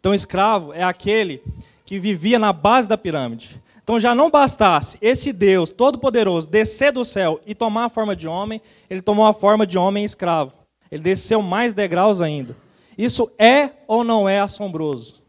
Então, 0.00 0.14
escravo 0.14 0.72
é 0.72 0.82
aquele 0.82 1.42
que 1.84 1.98
vivia 1.98 2.38
na 2.38 2.50
base 2.50 2.88
da 2.88 2.96
pirâmide. 2.96 3.61
Então, 3.82 3.98
já 3.98 4.14
não 4.14 4.30
bastasse 4.30 4.96
esse 5.00 5.32
Deus 5.32 5.70
todo-poderoso 5.70 6.48
descer 6.48 6.92
do 6.92 7.04
céu 7.04 7.40
e 7.44 7.54
tomar 7.54 7.86
a 7.86 7.88
forma 7.88 8.14
de 8.14 8.28
homem, 8.28 8.60
ele 8.88 9.02
tomou 9.02 9.26
a 9.26 9.34
forma 9.34 9.66
de 9.66 9.76
homem 9.76 10.04
escravo. 10.04 10.52
Ele 10.90 11.02
desceu 11.02 11.42
mais 11.42 11.72
degraus 11.72 12.20
ainda. 12.20 12.54
Isso 12.96 13.32
é 13.38 13.70
ou 13.86 14.04
não 14.04 14.28
é 14.28 14.40
assombroso? 14.40 15.22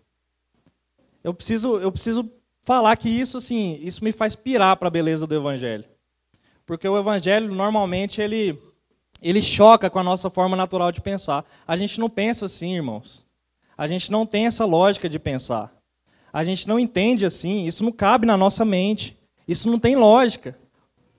Eu 1.24 1.34
preciso, 1.34 1.78
eu 1.78 1.92
preciso 1.92 2.30
falar 2.64 2.96
que 2.98 3.10
isso, 3.10 3.38
assim, 3.38 3.80
isso 3.82 4.04
me 4.04 4.12
faz 4.12 4.36
pirar 4.36 4.76
para 4.78 4.88
a 4.88 4.92
beleza 4.92 5.26
do 5.26 5.34
Evangelho. 5.34 5.86
Porque 6.66 6.88
o 6.88 6.98
evangelho 6.98 7.54
normalmente 7.54 8.22
ele 8.22 8.58
ele 9.22 9.42
choca 9.42 9.90
com 9.90 10.00
a 10.00 10.04
nossa 10.04 10.30
forma 10.30 10.56
natural 10.56 10.92
de 10.92 11.02
pensar. 11.02 11.46
A 11.66 11.78
gente 11.78 12.00
não 12.00 12.10
pensa 12.10 12.46
assim, 12.46 12.76
irmãos. 12.76 13.26
A 13.78 13.88
gente 13.88 14.12
não 14.12 14.26
tem 14.26 14.48
essa 14.48 14.66
lógica 14.66 15.08
de 15.10 15.18
pensar. 15.18 15.74
A 16.34 16.44
gente 16.44 16.68
não 16.68 16.80
entende 16.80 17.28
assim, 17.28 17.66
isso 17.68 17.84
não 17.84 17.92
cabe 17.92 18.26
na 18.26 18.36
nossa 18.36 18.66
mente. 18.66 19.16
Isso 19.48 19.70
não 19.70 19.78
tem 19.78 19.96
lógica. 19.96 20.58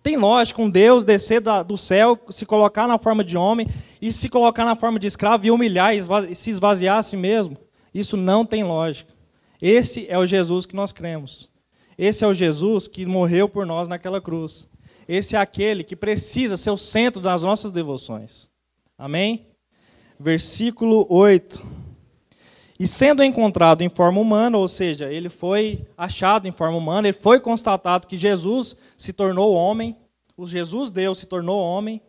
Tem 0.02 0.16
lógica 0.16 0.60
um 0.60 0.68
Deus 0.68 1.04
descer 1.04 1.40
do 1.40 1.76
céu, 1.78 2.18
se 2.28 2.44
colocar 2.44 2.88
na 2.88 2.98
forma 2.98 3.22
de 3.22 3.36
homem 3.36 3.66
e 4.02 4.12
se 4.12 4.28
colocar 4.28 4.64
na 4.64 4.74
forma 4.74 4.98
de 4.98 5.06
escravo 5.06 5.46
e 5.46 5.50
humilhar 5.50 5.94
e 5.94 6.34
se 6.34 6.50
esvaziar 6.50 6.98
a 6.98 7.02
si 7.02 7.16
mesmo. 7.16 7.56
Isso 7.94 8.16
não 8.16 8.44
tem 8.44 8.64
lógica. 8.64 9.14
Esse 9.62 10.06
é 10.10 10.18
o 10.18 10.26
Jesus 10.26 10.66
que 10.66 10.76
nós 10.76 10.92
cremos. 10.92 11.48
Esse 11.96 12.24
é 12.24 12.26
o 12.26 12.34
Jesus 12.34 12.88
que 12.88 13.06
morreu 13.06 13.48
por 13.48 13.64
nós 13.64 13.88
naquela 13.88 14.20
cruz. 14.20 14.68
Esse 15.08 15.36
é 15.36 15.38
aquele 15.38 15.84
que 15.84 15.94
precisa 15.94 16.56
ser 16.56 16.70
o 16.70 16.76
centro 16.76 17.20
das 17.20 17.42
nossas 17.42 17.70
devoções. 17.70 18.50
Amém? 18.98 19.46
Versículo 20.18 21.06
8. 21.08 21.83
E 22.78 22.86
sendo 22.88 23.22
encontrado 23.22 23.82
em 23.82 23.88
forma 23.88 24.20
humana, 24.20 24.58
ou 24.58 24.66
seja, 24.66 25.12
ele 25.12 25.28
foi 25.28 25.86
achado 25.96 26.48
em 26.48 26.52
forma 26.52 26.76
humana, 26.76 27.06
ele 27.06 27.16
foi 27.16 27.38
constatado 27.38 28.06
que 28.06 28.16
Jesus 28.16 28.76
se 28.98 29.12
tornou 29.12 29.52
homem, 29.54 29.96
o 30.36 30.46
Jesus 30.46 30.90
Deus 30.90 31.18
se 31.18 31.26
tornou 31.26 31.60
homem. 31.60 32.02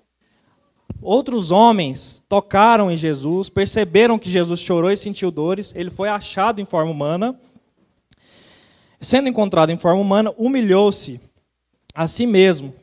Outros 1.02 1.52
homens 1.52 2.24
tocaram 2.28 2.90
em 2.90 2.98
Jesus, 2.98 3.48
perceberam 3.48 4.18
que 4.18 4.30
Jesus 4.30 4.60
chorou 4.60 4.90
e 4.90 4.98
sentiu 4.98 5.30
dores, 5.30 5.74
ele 5.76 5.92
foi 5.92 6.10
achado 6.10 6.60
em 6.60 6.66
forma 6.66 6.92
humana. 6.92 7.40
Sendo 9.00 9.30
encontrado 9.30 9.70
em 9.70 9.78
forma 9.78 10.02
humana, 10.02 10.34
humilhou-se 10.36 11.20
a 11.94 12.08
si 12.08 12.26
mesmo, 12.26 12.74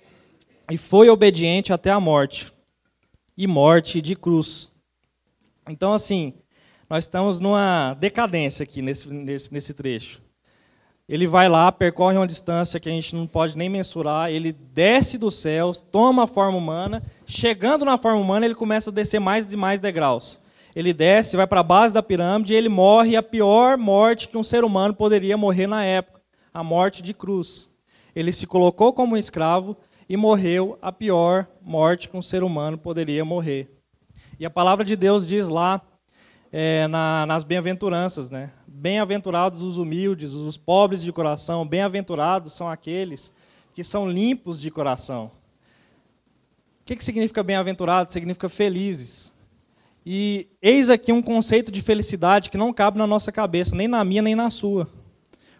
e 0.71 0.77
foi 0.77 1.09
obediente 1.09 1.73
até 1.73 1.91
a 1.91 1.99
morte 1.99 2.53
e 3.37 3.47
morte 3.47 4.01
de 4.01 4.15
cruz. 4.15 4.71
Então, 5.69 5.93
assim, 5.93 6.35
nós 6.93 7.05
estamos 7.05 7.41
numa 7.41 7.97
decadência 7.99 8.65
aqui 8.65 8.83
nesse, 8.83 9.09
nesse, 9.09 9.51
nesse 9.51 9.73
trecho. 9.73 10.21
Ele 11.09 11.27
vai 11.27 11.49
lá, 11.49 11.73
percorre 11.73 12.19
uma 12.19 12.27
distância 12.27 12.79
que 12.79 12.87
a 12.87 12.93
gente 12.93 13.17
não 13.17 13.27
pode 13.27 13.57
nem 13.57 13.71
mensurar, 13.71 14.31
ele 14.31 14.53
desce 14.53 15.17
dos 15.17 15.37
céus, 15.37 15.81
toma 15.81 16.25
a 16.25 16.27
forma 16.27 16.59
humana, 16.59 17.03
chegando 17.25 17.87
na 17.87 17.97
forma 17.97 18.21
humana, 18.21 18.45
ele 18.45 18.55
começa 18.55 18.91
a 18.91 18.93
descer 18.93 19.19
mais 19.19 19.51
e 19.51 19.57
mais 19.57 19.81
degraus. 19.81 20.39
Ele 20.77 20.93
desce, 20.93 21.35
vai 21.35 21.47
para 21.47 21.61
a 21.61 21.63
base 21.63 21.95
da 21.95 22.03
pirâmide 22.03 22.53
e 22.53 22.57
ele 22.57 22.69
morre 22.69 23.17
a 23.17 23.23
pior 23.23 23.79
morte 23.79 24.29
que 24.29 24.37
um 24.37 24.45
ser 24.45 24.63
humano 24.63 24.93
poderia 24.93 25.35
morrer 25.35 25.67
na 25.67 25.83
época 25.83 26.21
a 26.53 26.63
morte 26.63 27.01
de 27.01 27.15
cruz. 27.15 27.71
Ele 28.15 28.35
se 28.35 28.47
colocou 28.47 28.93
como 28.93 29.15
um 29.15 29.19
escravo, 29.19 29.79
e 30.11 30.17
morreu 30.17 30.77
a 30.83 30.93
pior 30.93 31.49
morte 31.63 32.07
que 32.07 32.19
um 32.19 32.21
ser 32.21 32.43
humano 32.43 32.77
poderia 32.77 33.25
morrer. 33.25 33.79
E 34.39 34.45
a 34.45 34.51
palavra 34.51 34.85
de 34.85 34.95
Deus 34.95 35.27
diz 35.27 35.49
lá, 35.49 35.81
é, 36.53 36.87
na, 36.87 37.25
nas 37.25 37.43
bem-aventuranças, 37.43 38.29
né? 38.29 38.53
Bem-aventurados 38.67 39.63
os 39.63 39.79
humildes, 39.79 40.33
os 40.33 40.59
pobres 40.59 41.03
de 41.03 41.11
coração, 41.11 41.67
bem-aventurados 41.67 42.53
são 42.53 42.69
aqueles 42.69 43.33
que 43.73 43.83
são 43.83 44.11
limpos 44.11 44.61
de 44.61 44.71
coração. 44.71 45.31
O 46.83 46.85
que, 46.85 46.97
que 46.97 47.05
significa 47.05 47.43
bem-aventurado? 47.43 48.13
Significa 48.13 48.51
felizes. 48.51 49.33
E 50.05 50.49
eis 50.61 50.91
aqui 50.91 51.13
um 51.13 51.23
conceito 51.23 51.73
de 51.73 51.81
felicidade 51.81 52.51
que 52.51 52.59
não 52.59 52.73
cabe 52.73 52.99
na 52.99 53.07
nossa 53.07 53.33
cabeça, 53.33 53.75
nem 53.75 53.89
na 53.89 54.05
minha, 54.05 54.21
nem 54.21 54.35
na 54.35 54.51
sua. 54.51 54.89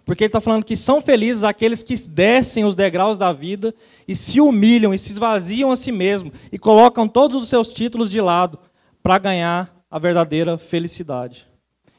Porque 0.05 0.25
ele 0.25 0.29
está 0.29 0.41
falando 0.41 0.65
que 0.65 0.77
são 0.77 1.01
felizes 1.01 1.45
aqueles 1.45 1.83
que 1.83 1.95
descem 2.09 2.65
os 2.65 2.75
degraus 2.75 3.17
da 3.17 3.33
vida 3.33 3.73
e 4.07 4.17
se 4.17 4.41
humilham 4.41 4.93
e 4.93 4.99
se 4.99 5.13
esvaziam 5.13 5.71
a 5.71 5.77
si 5.77 5.93
mesmo 5.93 6.33
e 6.51 6.59
colocam 6.59 7.07
todos 7.07 7.41
os 7.41 7.49
seus 7.49 7.73
títulos 7.73 8.11
de 8.11 8.21
lado 8.21 8.59
para 9.01 9.17
ganhar 9.19 9.72
a 9.93 9.99
verdadeira 9.99 10.59
felicidade. 10.59 11.47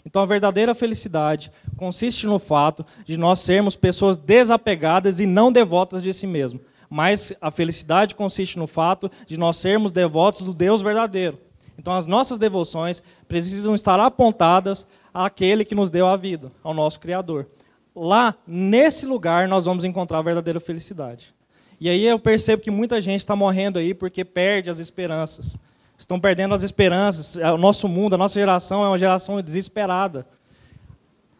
Então, 0.05 0.21
a 0.21 0.25
verdadeira 0.25 0.75
felicidade 0.75 1.49
consiste 1.77 2.27
no 2.27 2.39
fato 2.39 2.85
de 3.05 3.15
nós 3.15 3.39
sermos 3.39 3.77
pessoas 3.77 4.17
desapegadas 4.17 5.21
e 5.21 5.25
não 5.25 5.49
devotas 5.49 6.03
de 6.03 6.13
si 6.13 6.27
mesmo. 6.27 6.59
Mas 6.89 7.31
a 7.39 7.49
felicidade 7.49 8.15
consiste 8.15 8.59
no 8.59 8.67
fato 8.67 9.09
de 9.25 9.37
nós 9.37 9.57
sermos 9.57 9.91
devotos 9.91 10.41
do 10.41 10.53
Deus 10.53 10.81
verdadeiro. 10.81 11.39
Então, 11.77 11.93
as 11.93 12.05
nossas 12.05 12.37
devoções 12.37 13.01
precisam 13.27 13.73
estar 13.73 13.99
apontadas 13.99 14.85
àquele 15.13 15.63
que 15.63 15.73
nos 15.73 15.89
deu 15.89 16.07
a 16.07 16.17
vida, 16.17 16.51
ao 16.63 16.73
nosso 16.73 16.99
Criador 16.99 17.47
lá, 17.95 18.35
nesse 18.47 19.05
lugar, 19.05 19.47
nós 19.47 19.65
vamos 19.65 19.83
encontrar 19.83 20.19
a 20.19 20.23
verdadeira 20.23 20.59
felicidade. 20.59 21.33
E 21.79 21.89
aí 21.89 22.05
eu 22.05 22.17
percebo 22.17 22.61
que 22.61 22.71
muita 22.71 22.99
gente 23.01 23.19
está 23.19 23.35
morrendo 23.35 23.77
aí 23.77 23.93
porque 23.93 24.23
perde 24.23 24.69
as 24.69 24.79
esperanças. 24.79 25.57
Estão 25.97 26.19
perdendo 26.19 26.53
as 26.53 26.63
esperanças. 26.63 27.37
É, 27.37 27.51
o 27.51 27.57
nosso 27.57 27.87
mundo, 27.87 28.15
a 28.15 28.17
nossa 28.17 28.39
geração 28.39 28.83
é 28.83 28.87
uma 28.87 28.97
geração 28.97 29.41
desesperada. 29.41 30.25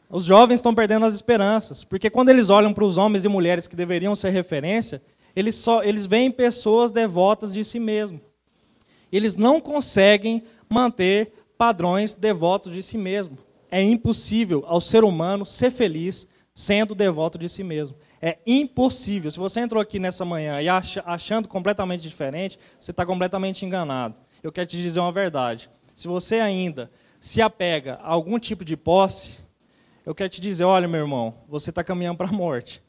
Os 0.09 0.25
jovens 0.25 0.55
estão 0.55 0.75
perdendo 0.75 1.05
as 1.05 1.15
esperanças, 1.15 1.83
porque 1.83 2.09
quando 2.09 2.29
eles 2.29 2.49
olham 2.51 2.71
para 2.71 2.85
os 2.85 2.97
homens 2.97 3.25
e 3.25 3.27
mulheres 3.27 3.65
que 3.65 3.75
deveriam 3.75 4.15
ser 4.15 4.29
referência, 4.29 5.01
eles 5.35 5.55
só 5.55 5.83
eles 5.83 6.05
veem 6.05 6.29
pessoas 6.29 6.91
devotas 6.91 7.51
de 7.53 7.63
si 7.63 7.79
mesmo. 7.79 8.21
Eles 9.11 9.37
não 9.37 9.59
conseguem 9.59 10.43
manter 10.69 11.33
padrões 11.57 12.13
devotos 12.13 12.71
de 12.71 12.83
si 12.83 12.97
mesmo. 12.97 13.37
É 13.71 13.81
impossível 13.81 14.63
ao 14.67 14.79
ser 14.79 15.03
humano 15.03 15.45
ser 15.45 15.71
feliz 15.71 16.27
sendo 16.53 16.93
devoto 16.93 17.37
de 17.37 17.49
si 17.49 17.63
mesmo. 17.63 17.95
É 18.21 18.37
impossível. 18.45 19.31
Se 19.31 19.39
você 19.39 19.59
entrou 19.59 19.81
aqui 19.81 19.97
nessa 19.97 20.23
manhã 20.23 20.61
e 20.61 20.69
acha, 20.69 21.03
achando 21.05 21.47
completamente 21.47 22.01
diferente, 22.01 22.59
você 22.79 22.91
está 22.91 23.05
completamente 23.05 23.65
enganado. 23.65 24.19
Eu 24.43 24.51
quero 24.51 24.67
te 24.67 24.75
dizer 24.75 24.99
uma 24.99 25.11
verdade. 25.11 25.69
Se 25.95 26.05
você 26.05 26.41
ainda 26.41 26.91
se 27.17 27.41
apega 27.41 27.95
a 28.03 28.09
algum 28.09 28.37
tipo 28.37 28.65
de 28.65 28.75
posse, 28.75 29.37
eu 30.05 30.13
quero 30.13 30.29
te 30.29 30.41
dizer, 30.41 30.65
olha, 30.65 30.85
meu 30.85 30.99
irmão, 30.99 31.33
você 31.47 31.69
está 31.69 31.81
caminhando 31.81 32.17
para 32.17 32.27
a 32.27 32.33
morte. 32.33 32.83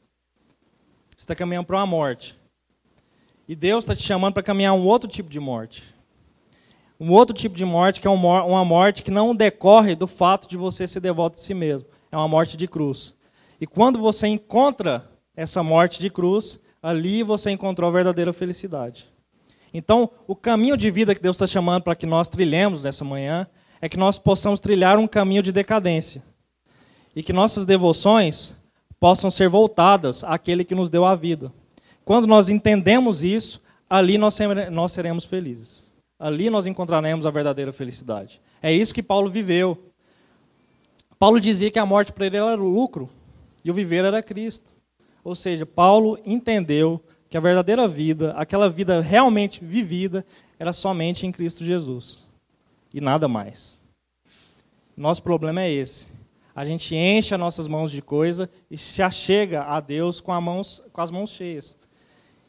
Você 1.16 1.22
está 1.22 1.34
caminhando 1.36 1.66
para 1.66 1.76
uma 1.76 1.86
morte. 1.86 2.36
E 3.46 3.54
Deus 3.54 3.84
está 3.84 3.94
te 3.94 4.02
chamando 4.02 4.34
para 4.34 4.42
caminhar 4.42 4.74
um 4.74 4.84
outro 4.84 5.08
tipo 5.08 5.30
de 5.30 5.38
morte. 5.38 5.84
Um 6.98 7.12
outro 7.12 7.36
tipo 7.36 7.54
de 7.54 7.64
morte 7.64 8.00
que 8.00 8.08
é 8.08 8.10
uma 8.10 8.64
morte 8.64 9.04
que 9.04 9.10
não 9.12 9.34
decorre 9.34 9.94
do 9.94 10.08
fato 10.08 10.48
de 10.48 10.56
você 10.56 10.88
ser 10.88 10.98
devoto 10.98 11.36
de 11.36 11.42
si 11.42 11.54
mesmo. 11.54 11.86
É 12.10 12.16
uma 12.16 12.26
morte 12.26 12.56
de 12.56 12.66
cruz. 12.66 13.14
E 13.60 13.66
quando 13.66 14.00
você 14.00 14.26
encontra 14.26 15.08
essa 15.36 15.62
morte 15.62 16.00
de 16.00 16.10
cruz, 16.10 16.58
ali 16.82 17.22
você 17.22 17.52
encontrou 17.52 17.88
a 17.88 17.92
verdadeira 17.92 18.32
felicidade. 18.32 19.13
Então, 19.76 20.08
o 20.28 20.36
caminho 20.36 20.76
de 20.76 20.88
vida 20.88 21.16
que 21.16 21.20
Deus 21.20 21.34
está 21.34 21.48
chamando 21.48 21.82
para 21.82 21.96
que 21.96 22.06
nós 22.06 22.28
trilhemos 22.28 22.84
nessa 22.84 23.04
manhã 23.04 23.44
é 23.80 23.88
que 23.88 23.96
nós 23.96 24.20
possamos 24.20 24.60
trilhar 24.60 24.96
um 24.98 25.08
caminho 25.08 25.42
de 25.42 25.50
decadência. 25.50 26.22
E 27.14 27.24
que 27.24 27.32
nossas 27.32 27.64
devoções 27.64 28.54
possam 29.00 29.32
ser 29.32 29.48
voltadas 29.48 30.22
àquele 30.22 30.64
que 30.64 30.76
nos 30.76 30.88
deu 30.88 31.04
a 31.04 31.16
vida. 31.16 31.52
Quando 32.04 32.28
nós 32.28 32.48
entendemos 32.48 33.24
isso, 33.24 33.60
ali 33.90 34.16
nós 34.16 34.92
seremos 34.92 35.24
felizes. 35.24 35.92
Ali 36.18 36.48
nós 36.48 36.66
encontraremos 36.66 37.26
a 37.26 37.30
verdadeira 37.30 37.72
felicidade. 37.72 38.40
É 38.62 38.72
isso 38.72 38.94
que 38.94 39.02
Paulo 39.02 39.28
viveu. 39.28 39.76
Paulo 41.18 41.40
dizia 41.40 41.70
que 41.70 41.78
a 41.80 41.86
morte 41.86 42.12
para 42.12 42.26
ele 42.26 42.36
era 42.36 42.54
lucro 42.54 43.10
e 43.64 43.70
o 43.70 43.74
viver 43.74 44.04
era 44.04 44.22
Cristo. 44.22 44.70
Ou 45.24 45.34
seja, 45.34 45.66
Paulo 45.66 46.18
entendeu 46.24 47.02
que 47.34 47.38
a 47.38 47.40
verdadeira 47.40 47.88
vida, 47.88 48.32
aquela 48.36 48.70
vida 48.70 49.00
realmente 49.00 49.64
vivida, 49.64 50.24
era 50.56 50.72
somente 50.72 51.26
em 51.26 51.32
Cristo 51.32 51.64
Jesus. 51.64 52.28
E 52.92 53.00
nada 53.00 53.26
mais. 53.26 53.82
Nosso 54.96 55.20
problema 55.20 55.60
é 55.60 55.68
esse. 55.68 56.06
A 56.54 56.64
gente 56.64 56.94
enche 56.94 57.34
as 57.34 57.40
nossas 57.40 57.66
mãos 57.66 57.90
de 57.90 58.00
coisa 58.00 58.48
e 58.70 58.78
se 58.78 59.02
achega 59.02 59.64
a 59.64 59.80
Deus 59.80 60.20
com, 60.20 60.30
mãos, 60.40 60.80
com 60.92 61.00
as 61.00 61.10
mãos 61.10 61.30
cheias. 61.30 61.76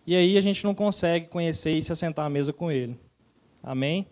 E 0.05 0.15
aí 0.15 0.37
a 0.37 0.41
gente 0.41 0.63
não 0.63 0.75
consegue 0.75 1.29
conhecer 1.29 1.71
e 1.71 1.81
se 1.81 1.91
assentar 1.91 2.27
à 2.27 2.29
mesa 2.29 2.53
com 2.53 2.71
Ele. 2.71 2.95
Amém? 3.63 4.05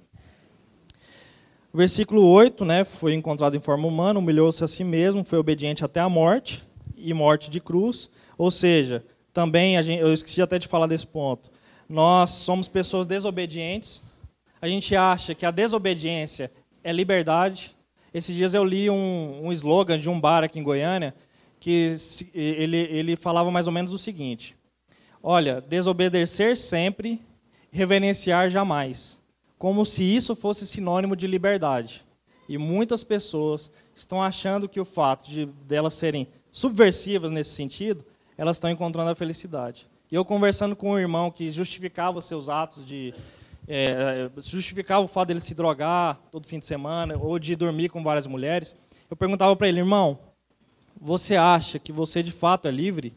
Versículo 1.72 2.26
8, 2.26 2.66
né, 2.66 2.84
foi 2.84 3.14
encontrado 3.14 3.56
em 3.56 3.60
forma 3.60 3.88
humana, 3.88 4.18
humilhou-se 4.18 4.64
a 4.64 4.68
si 4.68 4.84
mesmo, 4.84 5.24
foi 5.24 5.38
obediente 5.38 5.86
até 5.86 6.00
a 6.00 6.10
morte, 6.10 6.66
e 6.98 7.14
morte 7.14 7.52
de 7.52 7.62
cruz. 7.62 8.10
Ou 8.40 8.50
seja, 8.50 9.06
também, 9.34 9.82
gente, 9.82 10.00
eu 10.00 10.14
esqueci 10.14 10.42
até 10.42 10.60
de 10.60 10.68
falar 10.68 10.88
desse 10.88 11.08
ponto, 11.08 11.50
nós 11.90 12.30
somos 12.32 12.68
pessoas 12.68 13.06
desobedientes, 13.06 14.04
a 14.62 14.68
gente 14.68 14.96
acha 14.96 15.36
que 15.36 15.46
a 15.46 15.52
desobediência 15.52 16.52
é 16.84 16.94
liberdade. 16.94 17.76
Esses 18.14 18.36
dias 18.36 18.54
eu 18.54 18.64
li 18.64 18.90
um, 18.90 19.42
um 19.44 19.52
slogan 19.52 20.00
de 20.00 20.10
um 20.10 20.20
bar 20.20 20.44
aqui 20.44 20.60
em 20.60 20.64
Goiânia, 20.64 21.14
que 21.60 21.96
ele, 22.34 22.78
ele 22.78 23.16
falava 23.16 23.52
mais 23.52 23.68
ou 23.68 23.74
menos 23.74 23.94
o 23.94 23.98
seguinte: 23.98 24.56
Olha, 25.22 25.60
desobedecer 25.62 26.56
sempre, 26.56 27.20
reverenciar 27.72 28.50
jamais. 28.50 29.22
Como 29.58 29.86
se 29.86 30.04
isso 30.04 30.36
fosse 30.36 30.68
sinônimo 30.68 31.16
de 31.16 31.26
liberdade. 31.28 32.06
E 32.48 32.58
muitas 32.58 33.04
pessoas 33.04 33.72
estão 33.96 34.22
achando 34.22 34.68
que 34.68 34.80
o 34.80 34.86
fato 34.86 35.30
de 35.30 35.46
delas 35.46 35.94
serem 35.94 36.28
subversivas 36.52 37.32
nesse 37.32 37.52
sentido, 37.52 38.06
elas 38.38 38.58
estão 38.58 38.70
encontrando 38.70 39.10
a 39.10 39.16
felicidade. 39.16 39.88
E 40.12 40.16
eu 40.16 40.24
conversando 40.24 40.76
com 40.76 40.92
um 40.92 41.00
irmão 41.00 41.32
que 41.32 41.52
justificava 41.52 42.22
seus 42.22 42.50
atos 42.50 42.86
de 42.86 43.14
é, 43.68 44.30
justificava 44.38 45.04
o 45.04 45.08
fato 45.08 45.30
dele 45.30 45.40
se 45.40 45.56
drogar 45.56 46.20
todo 46.32 46.48
fim 46.48 46.60
de 46.60 46.66
semana 46.66 47.18
ou 47.18 47.40
de 47.40 47.56
dormir 47.56 47.90
com 47.90 48.04
várias 48.04 48.28
mulheres, 48.28 48.76
eu 49.10 49.16
perguntava 49.16 49.56
para 49.56 49.68
ele, 49.68 49.80
irmão, 49.80 50.20
você 51.00 51.36
acha 51.36 51.80
que 51.80 51.92
você 51.92 52.22
de 52.22 52.32
fato 52.32 52.68
é 52.68 52.72
livre? 52.72 53.16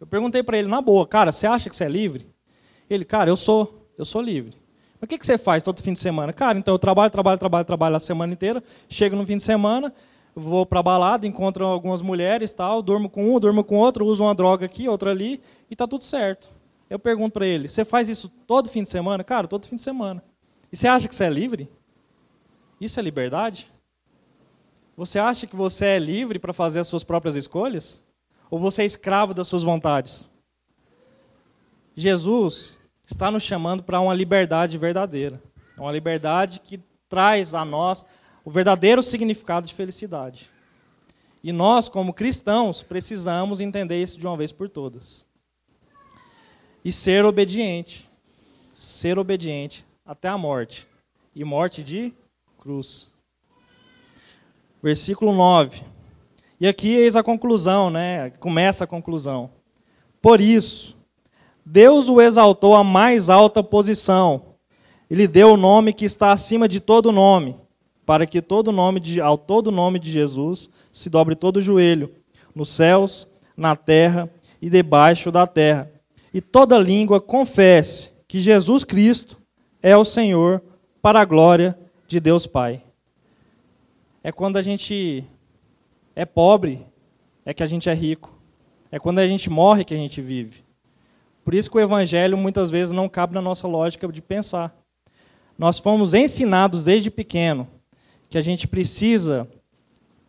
Eu 0.00 0.06
perguntei 0.06 0.42
para 0.42 0.58
ele 0.58 0.68
na 0.68 0.80
boa, 0.80 1.06
cara, 1.06 1.32
você 1.32 1.46
acha 1.46 1.68
que 1.68 1.76
você 1.76 1.84
é 1.84 1.88
livre? 1.88 2.28
Ele, 2.88 3.04
cara, 3.04 3.30
eu 3.30 3.36
sou, 3.36 3.88
eu 3.96 4.04
sou 4.04 4.22
livre. 4.22 4.56
Mas 5.00 5.06
o 5.06 5.06
que, 5.06 5.18
que 5.18 5.26
você 5.26 5.38
faz 5.38 5.62
todo 5.62 5.82
fim 5.82 5.92
de 5.92 5.98
semana? 5.98 6.32
Cara, 6.32 6.58
então 6.58 6.74
eu 6.74 6.78
trabalho, 6.78 7.10
trabalho, 7.10 7.38
trabalho, 7.38 7.64
trabalho 7.64 7.96
a 7.96 8.00
semana 8.00 8.32
inteira, 8.32 8.62
chego 8.88 9.14
no 9.14 9.24
fim 9.24 9.36
de 9.36 9.42
semana, 9.42 9.92
vou 10.34 10.64
para 10.64 10.82
balada, 10.82 11.26
encontro 11.26 11.64
algumas 11.64 12.02
mulheres, 12.02 12.52
tal, 12.52 12.82
durmo 12.82 13.08
com 13.08 13.34
um, 13.34 13.40
durmo 13.40 13.64
com 13.64 13.76
outro, 13.76 14.06
uso 14.06 14.24
uma 14.24 14.34
droga 14.34 14.66
aqui, 14.66 14.88
outra 14.88 15.10
ali, 15.10 15.40
e 15.70 15.74
está 15.74 15.86
tudo 15.86 16.04
certo. 16.04 16.48
Eu 16.88 16.98
pergunto 16.98 17.34
para 17.34 17.46
ele, 17.46 17.68
você 17.68 17.84
faz 17.84 18.08
isso 18.08 18.28
todo 18.46 18.68
fim 18.68 18.82
de 18.82 18.88
semana? 18.88 19.22
Cara, 19.22 19.46
todo 19.46 19.66
fim 19.66 19.76
de 19.76 19.82
semana. 19.82 20.22
E 20.72 20.76
você 20.76 20.88
acha 20.88 21.08
que 21.08 21.14
você 21.14 21.24
é 21.24 21.30
livre? 21.30 21.68
Isso 22.80 22.98
é 22.98 23.02
liberdade? 23.02 23.70
Você 24.96 25.18
acha 25.18 25.46
que 25.46 25.54
você 25.54 25.86
é 25.86 25.98
livre 25.98 26.38
para 26.38 26.52
fazer 26.52 26.80
as 26.80 26.88
suas 26.88 27.04
próprias 27.04 27.36
escolhas? 27.36 28.02
Ou 28.50 28.58
você 28.58 28.82
é 28.82 28.86
escravo 28.86 29.34
das 29.34 29.48
suas 29.48 29.62
vontades? 29.62 30.30
Jesus 31.94 32.78
está 33.06 33.30
nos 33.30 33.42
chamando 33.42 33.82
para 33.82 34.00
uma 34.00 34.14
liberdade 34.14 34.78
verdadeira. 34.78 35.42
Uma 35.76 35.92
liberdade 35.92 36.60
que 36.60 36.80
traz 37.08 37.54
a 37.54 37.64
nós 37.64 38.04
o 38.48 38.50
verdadeiro 38.50 39.02
significado 39.02 39.66
de 39.66 39.74
felicidade. 39.74 40.48
E 41.44 41.52
nós, 41.52 41.86
como 41.86 42.14
cristãos, 42.14 42.82
precisamos 42.82 43.60
entender 43.60 44.02
isso 44.02 44.18
de 44.18 44.26
uma 44.26 44.38
vez 44.38 44.52
por 44.52 44.70
todas. 44.70 45.26
E 46.82 46.90
ser 46.90 47.26
obediente. 47.26 48.08
Ser 48.72 49.18
obediente 49.18 49.84
até 50.02 50.28
a 50.28 50.38
morte. 50.38 50.88
E 51.34 51.44
morte 51.44 51.82
de 51.82 52.10
cruz. 52.58 53.12
Versículo 54.82 55.34
9. 55.34 55.82
E 56.58 56.66
aqui 56.66 56.94
eis 56.94 57.16
a 57.16 57.22
conclusão, 57.22 57.90
né? 57.90 58.30
Começa 58.40 58.84
a 58.84 58.86
conclusão. 58.86 59.50
Por 60.22 60.40
isso, 60.40 60.96
Deus 61.66 62.08
o 62.08 62.18
exaltou 62.18 62.74
à 62.74 62.82
mais 62.82 63.28
alta 63.28 63.62
posição. 63.62 64.54
Ele 65.10 65.28
deu 65.28 65.52
o 65.52 65.58
nome 65.58 65.92
que 65.92 66.06
está 66.06 66.32
acima 66.32 66.66
de 66.66 66.80
todo 66.80 67.12
nome, 67.12 67.67
para 68.08 68.26
que 68.26 68.40
todo 68.40 68.72
nome 68.72 69.00
de, 69.00 69.20
ao 69.20 69.36
todo 69.36 69.70
nome 69.70 69.98
de 69.98 70.10
Jesus 70.10 70.70
se 70.90 71.10
dobre 71.10 71.34
todo 71.34 71.58
o 71.58 71.60
joelho, 71.60 72.10
nos 72.54 72.70
céus, 72.70 73.28
na 73.54 73.76
terra 73.76 74.30
e 74.62 74.70
debaixo 74.70 75.30
da 75.30 75.46
terra. 75.46 75.92
E 76.32 76.40
toda 76.40 76.78
língua 76.78 77.20
confesse 77.20 78.12
que 78.26 78.40
Jesus 78.40 78.82
Cristo 78.82 79.36
é 79.82 79.94
o 79.94 80.06
Senhor, 80.06 80.62
para 81.02 81.20
a 81.20 81.24
glória 81.26 81.78
de 82.06 82.18
Deus 82.18 82.46
Pai. 82.46 82.82
É 84.24 84.32
quando 84.32 84.56
a 84.56 84.62
gente 84.62 85.22
é 86.16 86.24
pobre, 86.24 86.86
é 87.44 87.52
que 87.52 87.62
a 87.62 87.66
gente 87.66 87.90
é 87.90 87.94
rico. 87.94 88.40
É 88.90 88.98
quando 88.98 89.18
a 89.18 89.28
gente 89.28 89.50
morre 89.50 89.84
que 89.84 89.92
a 89.92 89.98
gente 89.98 90.22
vive. 90.22 90.64
Por 91.44 91.52
isso 91.52 91.70
que 91.70 91.76
o 91.76 91.80
evangelho 91.80 92.38
muitas 92.38 92.70
vezes 92.70 92.90
não 92.90 93.06
cabe 93.06 93.34
na 93.34 93.42
nossa 93.42 93.68
lógica 93.68 94.08
de 94.08 94.22
pensar. 94.22 94.74
Nós 95.58 95.78
fomos 95.78 96.14
ensinados 96.14 96.84
desde 96.84 97.10
pequeno 97.10 97.68
que 98.28 98.38
a 98.38 98.42
gente 98.42 98.66
precisa 98.68 99.48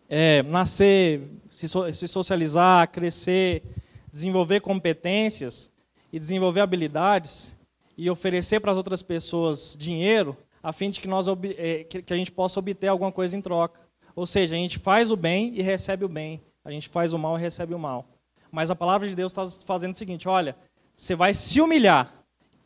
é, 0.07 0.43
nascer, 0.43 1.21
se, 1.51 1.67
so, 1.67 1.91
se 1.93 2.07
socializar, 2.07 2.89
crescer, 2.91 3.63
desenvolver 4.11 4.61
competências 4.61 5.71
e 6.11 6.17
desenvolver 6.17 6.61
habilidades 6.61 7.57
e 7.97 8.09
oferecer 8.09 8.59
para 8.59 8.71
as 8.71 8.77
outras 8.77 9.03
pessoas 9.03 9.75
dinheiro 9.77 10.35
a 10.61 10.73
fim 10.73 10.89
de 10.89 10.99
que, 10.99 11.07
nós, 11.07 11.25
é, 11.57 11.83
que 11.83 12.13
a 12.13 12.17
gente 12.17 12.31
possa 12.31 12.59
obter 12.59 12.87
alguma 12.87 13.11
coisa 13.11 13.35
em 13.35 13.41
troca. 13.41 13.79
Ou 14.15 14.25
seja, 14.25 14.55
a 14.55 14.57
gente 14.57 14.77
faz 14.77 15.11
o 15.11 15.15
bem 15.15 15.55
e 15.55 15.61
recebe 15.61 16.03
o 16.03 16.09
bem. 16.09 16.41
A 16.63 16.71
gente 16.71 16.89
faz 16.89 17.13
o 17.13 17.17
mal 17.17 17.37
e 17.37 17.41
recebe 17.41 17.73
o 17.73 17.79
mal. 17.79 18.05
Mas 18.51 18.69
a 18.69 18.75
palavra 18.75 19.07
de 19.07 19.15
Deus 19.15 19.31
está 19.31 19.47
fazendo 19.65 19.93
o 19.93 19.97
seguinte: 19.97 20.27
olha, 20.27 20.55
você 20.95 21.15
vai 21.15 21.33
se 21.33 21.61
humilhar 21.61 22.13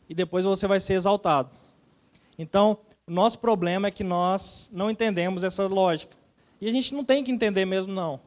e 0.08 0.14
depois 0.14 0.44
você 0.44 0.66
vai 0.66 0.80
ser 0.80 0.94
exaltado. 0.94 1.50
Então, 2.36 2.78
o 3.06 3.12
nosso 3.12 3.38
problema 3.38 3.88
é 3.88 3.90
que 3.90 4.02
nós 4.02 4.70
não 4.72 4.90
entendemos 4.90 5.44
essa 5.44 5.66
lógica. 5.66 6.16
E 6.60 6.68
a 6.68 6.72
gente 6.72 6.94
não 6.94 7.04
tem 7.04 7.22
que 7.22 7.30
entender 7.30 7.64
mesmo, 7.64 7.92
não. 7.92 8.18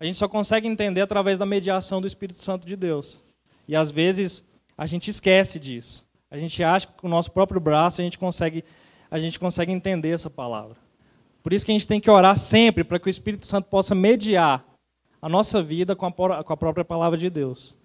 A 0.00 0.04
gente 0.04 0.18
só 0.18 0.28
consegue 0.28 0.66
entender 0.66 1.00
através 1.00 1.38
da 1.38 1.46
mediação 1.46 2.00
do 2.00 2.06
Espírito 2.06 2.42
Santo 2.42 2.66
de 2.66 2.76
Deus. 2.76 3.22
E 3.68 3.76
às 3.76 3.90
vezes 3.90 4.44
a 4.76 4.84
gente 4.84 5.10
esquece 5.10 5.58
disso. 5.58 6.06
A 6.30 6.38
gente 6.38 6.62
acha 6.62 6.86
que 6.86 6.94
com 6.94 7.06
o 7.06 7.10
nosso 7.10 7.30
próprio 7.30 7.60
braço 7.60 8.00
a 8.00 8.04
gente 8.04 8.18
consegue, 8.18 8.64
a 9.10 9.18
gente 9.18 9.38
consegue 9.38 9.72
entender 9.72 10.10
essa 10.10 10.28
palavra. 10.28 10.76
Por 11.42 11.52
isso 11.52 11.64
que 11.64 11.70
a 11.70 11.74
gente 11.74 11.86
tem 11.86 12.00
que 12.00 12.10
orar 12.10 12.36
sempre 12.36 12.82
para 12.82 12.98
que 12.98 13.06
o 13.06 13.10
Espírito 13.10 13.46
Santo 13.46 13.68
possa 13.68 13.94
mediar 13.94 14.64
a 15.22 15.28
nossa 15.28 15.62
vida 15.62 15.94
com 15.94 16.06
a, 16.06 16.12
com 16.12 16.52
a 16.52 16.56
própria 16.56 16.84
palavra 16.84 17.16
de 17.16 17.30
Deus. 17.30 17.76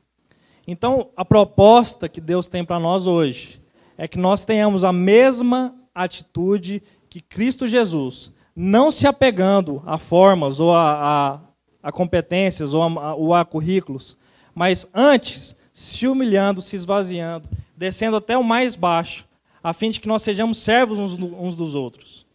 Então, 0.67 1.09
a 1.15 1.23
proposta 1.23 2.09
que 2.09 2.19
Deus 2.19 2.47
tem 2.47 2.65
para 2.65 2.79
nós 2.79 3.07
hoje 3.07 3.61
é 3.97 4.07
que 4.07 4.17
nós 4.17 4.43
tenhamos 4.43 4.83
a 4.83 4.91
mesma 4.91 5.75
atitude 5.93 6.81
que 7.09 7.21
Cristo 7.21 7.67
Jesus, 7.67 8.31
não 8.55 8.91
se 8.91 9.07
apegando 9.07 9.81
a 9.85 9.97
formas 9.97 10.59
ou 10.59 10.73
a, 10.73 11.39
a, 11.83 11.89
a 11.89 11.91
competências 11.91 12.73
ou 12.73 12.83
a, 12.83 13.15
ou 13.15 13.33
a 13.33 13.43
currículos, 13.45 14.17
mas 14.53 14.87
antes 14.93 15.55
se 15.73 16.07
humilhando, 16.07 16.61
se 16.61 16.75
esvaziando, 16.75 17.49
descendo 17.75 18.17
até 18.17 18.37
o 18.37 18.43
mais 18.43 18.75
baixo, 18.75 19.25
a 19.63 19.73
fim 19.73 19.89
de 19.89 19.99
que 19.99 20.07
nós 20.07 20.21
sejamos 20.21 20.57
servos 20.57 20.99
uns, 20.99 21.55
dos 21.55 21.75
outros. 21.75 22.25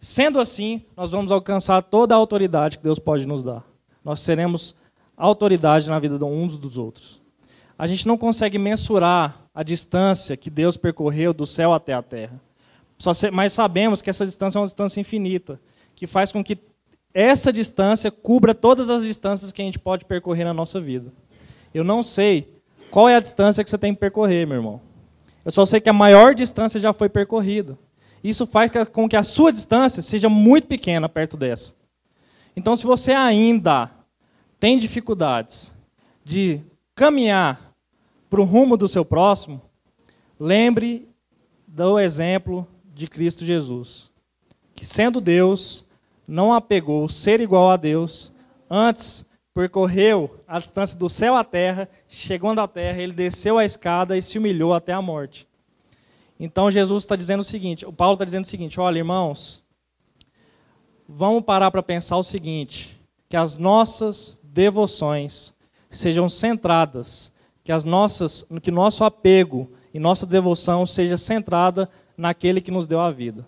Sendo 0.00 0.40
assim, 0.40 0.82
nós 0.96 1.12
vamos 1.12 1.32
alcançar 1.32 1.82
toda 1.82 2.14
a 2.14 2.18
autoridade 2.18 2.78
que 2.78 2.84
Deus 2.84 2.98
pode 2.98 3.26
nos 3.26 3.42
dar. 3.42 3.64
Nós 4.04 4.20
seremos 4.20 4.74
autoridade 5.16 5.88
na 5.88 5.98
vida 5.98 6.18
de 6.18 6.24
uns 6.24 6.56
dos 6.56 6.76
outros. 6.76 7.20
A 7.78 7.86
gente 7.86 8.06
não 8.06 8.18
consegue 8.18 8.58
mensurar 8.58 9.40
a 9.54 9.62
distância 9.62 10.36
que 10.36 10.50
Deus 10.50 10.76
percorreu 10.76 11.32
do 11.32 11.46
céu 11.46 11.72
até 11.72 11.92
a 11.92 12.02
terra. 12.02 12.40
Mas 13.32 13.52
sabemos 13.52 14.00
que 14.02 14.10
essa 14.10 14.24
distância 14.24 14.58
é 14.58 14.60
uma 14.60 14.66
distância 14.66 15.00
infinita, 15.00 15.60
que 15.94 16.06
faz 16.06 16.32
com 16.32 16.42
que 16.42 16.58
essa 17.12 17.52
distância 17.52 18.10
cubra 18.10 18.54
todas 18.54 18.90
as 18.90 19.02
distâncias 19.02 19.52
que 19.52 19.62
a 19.62 19.64
gente 19.64 19.78
pode 19.78 20.04
percorrer 20.04 20.44
na 20.44 20.52
nossa 20.52 20.80
vida. 20.80 21.12
Eu 21.72 21.84
não 21.84 22.02
sei 22.02 22.60
qual 22.90 23.08
é 23.08 23.16
a 23.16 23.20
distância 23.20 23.62
que 23.62 23.70
você 23.70 23.78
tem 23.78 23.94
que 23.94 24.00
percorrer, 24.00 24.46
meu 24.46 24.56
irmão. 24.56 24.80
Eu 25.44 25.52
só 25.52 25.64
sei 25.66 25.80
que 25.80 25.88
a 25.88 25.92
maior 25.92 26.34
distância 26.34 26.80
já 26.80 26.92
foi 26.92 27.08
percorrida. 27.08 27.78
Isso 28.22 28.46
faz 28.46 28.70
com 28.92 29.08
que 29.08 29.16
a 29.16 29.22
sua 29.22 29.52
distância 29.52 30.02
seja 30.02 30.28
muito 30.28 30.66
pequena 30.66 31.08
perto 31.08 31.36
dessa. 31.36 31.74
Então, 32.56 32.74
se 32.74 32.86
você 32.86 33.12
ainda 33.12 33.90
tem 34.58 34.78
dificuldades 34.78 35.74
de 36.24 36.60
caminhar 36.94 37.74
para 38.30 38.40
o 38.40 38.44
rumo 38.44 38.76
do 38.76 38.88
seu 38.88 39.04
próximo, 39.04 39.60
lembre 40.40 41.08
do 41.68 41.98
exemplo 41.98 42.66
de 42.94 43.08
Cristo 43.08 43.44
Jesus, 43.44 44.10
que 44.74 44.86
sendo 44.86 45.20
Deus, 45.20 45.84
não 46.26 46.52
apegou 46.54 47.08
ser 47.08 47.40
igual 47.40 47.70
a 47.70 47.76
Deus, 47.76 48.32
antes 48.70 49.26
percorreu 49.52 50.40
a 50.46 50.58
distância 50.58 50.98
do 50.98 51.08
céu 51.08 51.36
à 51.36 51.44
terra, 51.44 51.88
chegando 52.08 52.60
à 52.60 52.68
terra, 52.68 53.02
ele 53.02 53.12
desceu 53.12 53.58
a 53.58 53.64
escada 53.64 54.16
e 54.16 54.22
se 54.22 54.38
humilhou 54.38 54.72
até 54.72 54.92
a 54.92 55.02
morte. 55.02 55.46
Então 56.38 56.70
Jesus 56.70 57.02
está 57.02 57.16
dizendo 57.16 57.40
o 57.40 57.44
seguinte, 57.44 57.84
o 57.84 57.92
Paulo 57.92 58.14
está 58.14 58.24
dizendo 58.24 58.44
o 58.44 58.48
seguinte, 58.48 58.80
olha 58.80 58.98
irmãos, 58.98 59.62
vamos 61.08 61.44
parar 61.44 61.70
para 61.70 61.82
pensar 61.82 62.16
o 62.16 62.22
seguinte, 62.22 63.00
que 63.28 63.36
as 63.36 63.56
nossas 63.56 64.38
devoções 64.42 65.52
sejam 65.90 66.28
centradas, 66.28 67.32
que 67.62 67.72
as 67.72 67.84
nossas, 67.84 68.46
que 68.62 68.70
nosso 68.70 69.04
apego 69.04 69.70
e 69.92 69.98
nossa 69.98 70.26
devoção 70.26 70.84
seja 70.84 71.16
centrada 71.16 71.88
naquele 72.16 72.60
que 72.60 72.70
nos 72.70 72.86
deu 72.86 73.00
a 73.00 73.10
vida. 73.10 73.46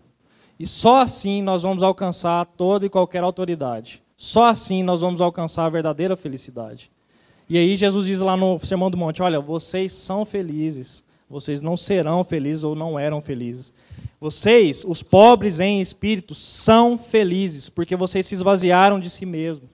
E 0.59 0.67
só 0.67 1.01
assim 1.01 1.43
nós 1.43 1.63
vamos 1.63 1.83
alcançar 1.83 2.47
toda 2.47 2.87
e 2.87 2.91
qualquer 2.91 3.23
autoridade. 3.23 4.03
Só 4.17 4.47
assim 4.47 4.83
nós 4.83 5.01
vamos 5.01 5.21
alcançar 5.21 5.67
a 5.67 5.71
verdadeira 5.71 6.17
felicidade. 6.17 6.91
E 7.49 7.59
aí 7.59 7.77
Jesus 7.77 8.07
diz 8.07 8.21
lá 8.21 8.37
no 8.37 8.59
Sermão 8.65 8.91
do 8.91 8.97
Monte: 8.97 9.23
Olha, 9.23 9.39
vocês 9.39 9.93
são 9.93 10.25
felizes, 10.25 11.05
vocês 11.29 11.61
não 11.61 11.77
serão 11.77 12.25
felizes 12.25 12.65
ou 12.65 12.75
não 12.75 12.99
eram 12.99 13.21
felizes. 13.21 13.73
Vocês, 14.19 14.83
os 14.85 15.03
pobres 15.03 15.61
em 15.61 15.81
espírito, 15.81 16.35
são 16.35 16.97
felizes, 16.97 17.69
porque 17.69 17.95
vocês 17.95 18.27
se 18.27 18.35
esvaziaram 18.35 18.99
de 18.99 19.11
si 19.11 19.27
mesmos. 19.27 19.69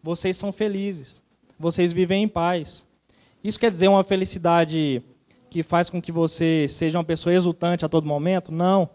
Vocês 0.00 0.36
são 0.36 0.52
felizes, 0.52 1.22
vocês 1.58 1.92
vivem 1.92 2.22
em 2.22 2.28
paz. 2.28 2.86
Isso 3.42 3.58
quer 3.58 3.70
dizer 3.70 3.88
uma 3.88 4.04
felicidade 4.04 5.02
que 5.50 5.62
faz 5.62 5.88
com 5.88 6.00
que 6.00 6.12
você 6.12 6.66
seja 6.68 6.98
uma 6.98 7.04
pessoa 7.04 7.34
exultante 7.34 7.84
a 7.84 7.88
todo 7.88 8.06
momento? 8.06 8.52
Não. 8.52 8.88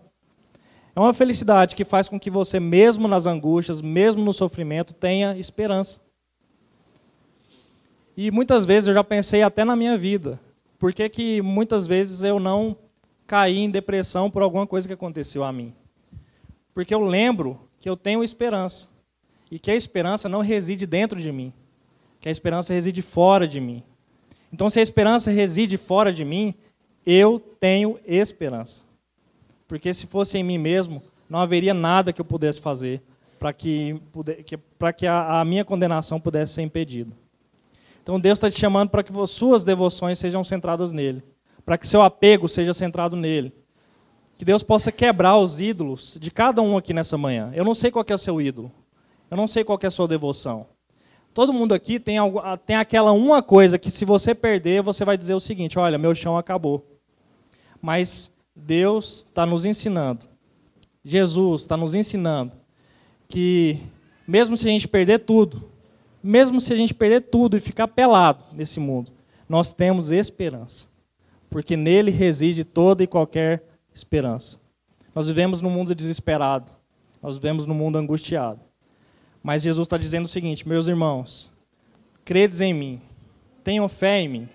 É 0.95 0.99
uma 0.99 1.13
felicidade 1.13 1.75
que 1.75 1.83
faz 1.83 2.07
com 2.07 2.19
que 2.19 2.29
você, 2.29 2.59
mesmo 2.59 3.07
nas 3.07 3.25
angústias, 3.25 3.81
mesmo 3.81 4.23
no 4.23 4.31
sofrimento, 4.31 4.93
tenha 4.93 5.35
esperança. 5.37 5.99
E 8.15 8.29
muitas 8.29 8.65
vezes 8.65 8.87
eu 8.87 8.93
já 8.93 9.03
pensei 9.03 9.41
até 9.41 9.65
na 9.65 9.75
minha 9.75 9.97
vida. 9.97 10.39
Por 10.77 10.93
que, 10.93 11.09
que 11.09 11.41
muitas 11.41 11.87
vezes 11.87 12.23
eu 12.23 12.39
não 12.39 12.77
caí 13.25 13.57
em 13.57 13.69
depressão 13.69 14.29
por 14.29 14.43
alguma 14.43 14.67
coisa 14.67 14.87
que 14.87 14.93
aconteceu 14.93 15.43
a 15.43 15.51
mim? 15.51 15.73
Porque 16.73 16.93
eu 16.93 17.01
lembro 17.03 17.59
que 17.79 17.89
eu 17.89 17.97
tenho 17.97 18.23
esperança. 18.23 18.87
E 19.49 19.57
que 19.57 19.71
a 19.71 19.75
esperança 19.75 20.29
não 20.29 20.41
reside 20.41 20.85
dentro 20.85 21.19
de 21.19 21.31
mim. 21.31 21.51
Que 22.19 22.29
a 22.29 22.31
esperança 22.31 22.73
reside 22.73 23.01
fora 23.01 23.47
de 23.47 23.59
mim. 23.59 23.83
Então, 24.53 24.69
se 24.69 24.79
a 24.79 24.83
esperança 24.83 25.31
reside 25.31 25.75
fora 25.77 26.13
de 26.13 26.23
mim, 26.23 26.53
eu 27.03 27.39
tenho 27.59 27.99
esperança. 28.05 28.83
Porque 29.67 29.93
se 29.93 30.05
fosse 30.05 30.37
em 30.37 30.43
mim 30.43 30.59
mesmo, 30.59 31.01
não 31.27 31.39
haveria 31.39 31.73
nada 31.73 32.13
que 32.13 32.21
eu 32.21 32.25
pudesse 32.25 32.61
fazer 32.61 33.01
para 33.39 33.51
que, 33.51 33.99
para 34.77 34.93
que 34.93 35.07
a, 35.07 35.41
a 35.41 35.43
minha 35.43 35.65
condenação 35.65 36.19
pudesse 36.19 36.53
ser 36.53 36.61
impedida. 36.61 37.11
Então 38.01 38.19
Deus 38.19 38.37
está 38.37 38.49
te 38.49 38.59
chamando 38.59 38.89
para 38.89 39.03
que 39.03 39.11
suas 39.27 39.63
devoções 39.63 40.19
sejam 40.19 40.43
centradas 40.43 40.91
nele, 40.91 41.23
para 41.65 41.77
que 41.77 41.87
seu 41.87 42.01
apego 42.01 42.47
seja 42.47 42.73
centrado 42.73 43.15
nele. 43.15 43.51
Que 44.37 44.45
Deus 44.45 44.63
possa 44.63 44.91
quebrar 44.91 45.37
os 45.37 45.59
ídolos 45.59 46.17
de 46.21 46.29
cada 46.29 46.61
um 46.61 46.77
aqui 46.77 46.93
nessa 46.93 47.17
manhã. 47.17 47.51
Eu 47.55 47.65
não 47.65 47.73
sei 47.73 47.91
qual 47.91 48.05
é 48.07 48.13
o 48.13 48.17
seu 48.17 48.39
ídolo. 48.39 48.71
Eu 49.31 49.37
não 49.37 49.47
sei 49.47 49.63
qual 49.63 49.79
é 49.81 49.87
a 49.87 49.91
sua 49.91 50.07
devoção. 50.07 50.67
Todo 51.33 51.51
mundo 51.51 51.73
aqui 51.73 51.99
tem, 51.99 52.17
algo, 52.17 52.41
tem 52.65 52.75
aquela 52.75 53.11
uma 53.11 53.41
coisa 53.41 53.79
que 53.79 53.89
se 53.89 54.05
você 54.05 54.35
perder, 54.35 54.83
você 54.83 55.03
vai 55.03 55.17
dizer 55.17 55.33
o 55.33 55.39
seguinte: 55.39 55.79
olha, 55.79 55.97
meu 55.97 56.13
chão 56.13 56.37
acabou. 56.37 56.85
Mas 57.81 58.31
Deus 58.55 59.25
está 59.25 59.45
nos 59.45 59.65
ensinando, 59.65 60.27
Jesus 61.03 61.61
está 61.61 61.75
nos 61.75 61.95
ensinando 61.95 62.55
que, 63.27 63.79
mesmo 64.27 64.55
se 64.55 64.67
a 64.67 64.71
gente 64.71 64.87
perder 64.87 65.19
tudo, 65.19 65.69
mesmo 66.21 66.61
se 66.61 66.71
a 66.71 66.75
gente 66.75 66.93
perder 66.93 67.21
tudo 67.21 67.57
e 67.57 67.59
ficar 67.59 67.87
pelado 67.87 68.43
nesse 68.53 68.79
mundo, 68.79 69.11
nós 69.49 69.73
temos 69.73 70.11
esperança, 70.11 70.87
porque 71.49 71.75
nele 71.75 72.11
reside 72.11 72.63
toda 72.63 73.03
e 73.03 73.07
qualquer 73.07 73.63
esperança. 73.93 74.59
Nós 75.15 75.27
vivemos 75.27 75.61
num 75.61 75.69
mundo 75.69 75.95
desesperado, 75.95 76.71
nós 77.21 77.35
vivemos 77.35 77.65
num 77.65 77.75
mundo 77.75 77.97
angustiado. 77.97 78.63
Mas 79.43 79.61
Jesus 79.61 79.85
está 79.85 79.97
dizendo 79.97 80.23
o 80.23 80.29
seguinte, 80.29 80.67
meus 80.67 80.87
irmãos, 80.87 81.51
credes 82.23 82.61
em 82.61 82.73
mim, 82.73 83.01
tenham 83.61 83.89
fé 83.89 84.21
em 84.21 84.29
mim, 84.29 84.49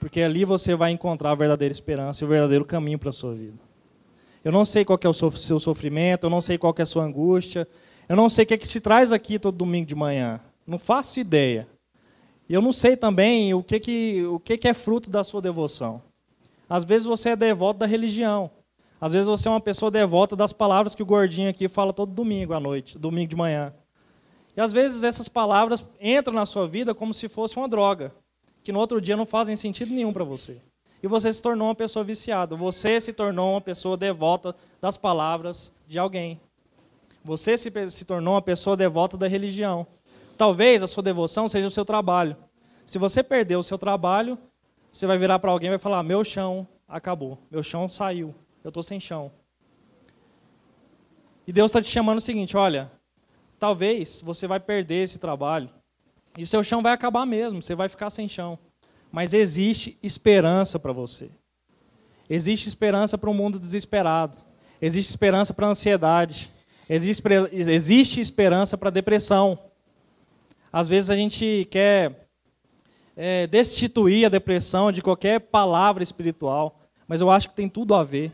porque 0.00 0.20
ali 0.20 0.44
você 0.44 0.74
vai 0.74 0.90
encontrar 0.90 1.30
a 1.30 1.34
verdadeira 1.36 1.72
esperança 1.72 2.22
e 2.22 2.26
o 2.26 2.28
verdadeiro 2.28 2.64
caminho 2.64 2.98
para 2.98 3.10
a 3.10 3.12
sua 3.12 3.32
vida. 3.32 3.64
Eu 4.44 4.50
não 4.50 4.64
sei 4.64 4.84
qual 4.84 4.98
é 5.02 5.08
o 5.08 5.12
seu 5.12 5.60
sofrimento, 5.60 6.24
eu 6.24 6.30
não 6.30 6.40
sei 6.40 6.58
qual 6.58 6.74
é 6.76 6.82
a 6.82 6.86
sua 6.86 7.04
angústia, 7.04 7.66
eu 8.08 8.16
não 8.16 8.28
sei 8.28 8.44
o 8.44 8.48
que 8.48 8.54
é 8.54 8.58
que 8.58 8.68
te 8.68 8.80
traz 8.80 9.12
aqui 9.12 9.38
todo 9.38 9.56
domingo 9.56 9.86
de 9.86 9.94
manhã. 9.94 10.40
Não 10.66 10.78
faço 10.78 11.20
ideia. 11.20 11.66
E 12.48 12.54
eu 12.54 12.62
não 12.62 12.72
sei 12.72 12.96
também 12.96 13.54
o 13.54 13.62
que, 13.62 13.80
que, 13.80 14.24
o 14.24 14.38
que, 14.38 14.56
que 14.56 14.68
é 14.68 14.74
fruto 14.74 15.10
da 15.10 15.24
sua 15.24 15.40
devoção. 15.40 16.02
Às 16.68 16.84
vezes 16.84 17.06
você 17.06 17.30
é 17.30 17.36
devoto 17.36 17.80
da 17.80 17.86
religião. 17.86 18.50
Às 19.00 19.12
vezes 19.12 19.26
você 19.26 19.48
é 19.48 19.50
uma 19.50 19.60
pessoa 19.60 19.90
devota 19.90 20.34
das 20.34 20.52
palavras 20.52 20.94
que 20.94 21.02
o 21.02 21.06
gordinho 21.06 21.50
aqui 21.50 21.68
fala 21.68 21.92
todo 21.92 22.12
domingo 22.12 22.54
à 22.54 22.60
noite, 22.60 22.98
domingo 22.98 23.28
de 23.28 23.36
manhã. 23.36 23.72
E 24.56 24.60
às 24.60 24.72
vezes 24.72 25.04
essas 25.04 25.28
palavras 25.28 25.84
entram 26.00 26.34
na 26.34 26.46
sua 26.46 26.66
vida 26.66 26.94
como 26.94 27.12
se 27.12 27.28
fosse 27.28 27.58
uma 27.58 27.68
droga 27.68 28.12
que 28.66 28.72
no 28.72 28.80
outro 28.80 29.00
dia 29.00 29.16
não 29.16 29.24
fazem 29.24 29.54
sentido 29.54 29.94
nenhum 29.94 30.12
para 30.12 30.24
você. 30.24 30.60
E 31.00 31.06
você 31.06 31.32
se 31.32 31.40
tornou 31.40 31.68
uma 31.68 31.74
pessoa 31.74 32.04
viciada. 32.04 32.56
Você 32.56 33.00
se 33.00 33.12
tornou 33.12 33.52
uma 33.52 33.60
pessoa 33.60 33.96
devota 33.96 34.56
das 34.80 34.96
palavras 34.96 35.72
de 35.86 36.00
alguém. 36.00 36.40
Você 37.22 37.56
se, 37.56 37.70
se 37.92 38.04
tornou 38.04 38.34
uma 38.34 38.42
pessoa 38.42 38.76
devota 38.76 39.16
da 39.16 39.28
religião. 39.28 39.86
Talvez 40.36 40.82
a 40.82 40.88
sua 40.88 41.02
devoção 41.02 41.48
seja 41.48 41.68
o 41.68 41.70
seu 41.70 41.84
trabalho. 41.84 42.36
Se 42.84 42.98
você 42.98 43.22
perder 43.22 43.54
o 43.54 43.62
seu 43.62 43.78
trabalho, 43.78 44.36
você 44.92 45.06
vai 45.06 45.16
virar 45.16 45.38
para 45.38 45.52
alguém 45.52 45.68
e 45.68 45.70
vai 45.70 45.78
falar: 45.78 46.02
Meu 46.02 46.24
chão 46.24 46.66
acabou, 46.88 47.38
meu 47.48 47.62
chão 47.62 47.88
saiu, 47.88 48.34
eu 48.66 48.70
estou 48.70 48.82
sem 48.82 48.98
chão. 48.98 49.30
E 51.46 51.52
Deus 51.52 51.70
está 51.70 51.80
te 51.80 51.88
chamando 51.88 52.18
o 52.18 52.20
seguinte: 52.20 52.56
olha, 52.56 52.90
talvez 53.60 54.20
você 54.20 54.48
vai 54.48 54.58
perder 54.58 55.04
esse 55.04 55.20
trabalho, 55.20 55.70
e 56.36 56.42
o 56.42 56.46
seu 56.46 56.64
chão 56.64 56.82
vai 56.82 56.92
acabar 56.92 57.24
mesmo, 57.24 57.62
você 57.62 57.76
vai 57.76 57.88
ficar 57.88 58.10
sem 58.10 58.26
chão. 58.26 58.58
Mas 59.12 59.32
existe 59.32 59.96
esperança 60.02 60.80
para 60.80 60.92
você. 60.92 61.30
Existe 62.28 62.68
esperança 62.68 63.16
para 63.16 63.30
um 63.30 63.34
mundo 63.34 63.60
desesperado. 63.60 64.36
Existe 64.82 65.10
esperança 65.10 65.54
para 65.54 65.68
a 65.68 65.70
ansiedade. 65.70 66.52
Existe, 66.90 68.20
esperança 68.20 68.76
para 68.76 68.88
a 68.88 68.92
depressão. 68.92 69.56
Às 70.72 70.88
vezes 70.88 71.08
a 71.08 71.14
gente 71.14 71.68
quer 71.70 72.28
é, 73.16 73.46
destituir 73.46 74.26
a 74.26 74.28
depressão 74.28 74.90
de 74.90 75.00
qualquer 75.00 75.38
palavra 75.38 76.02
espiritual, 76.02 76.80
mas 77.06 77.20
eu 77.20 77.30
acho 77.30 77.48
que 77.48 77.54
tem 77.54 77.68
tudo 77.68 77.94
a 77.94 78.02
ver. 78.02 78.32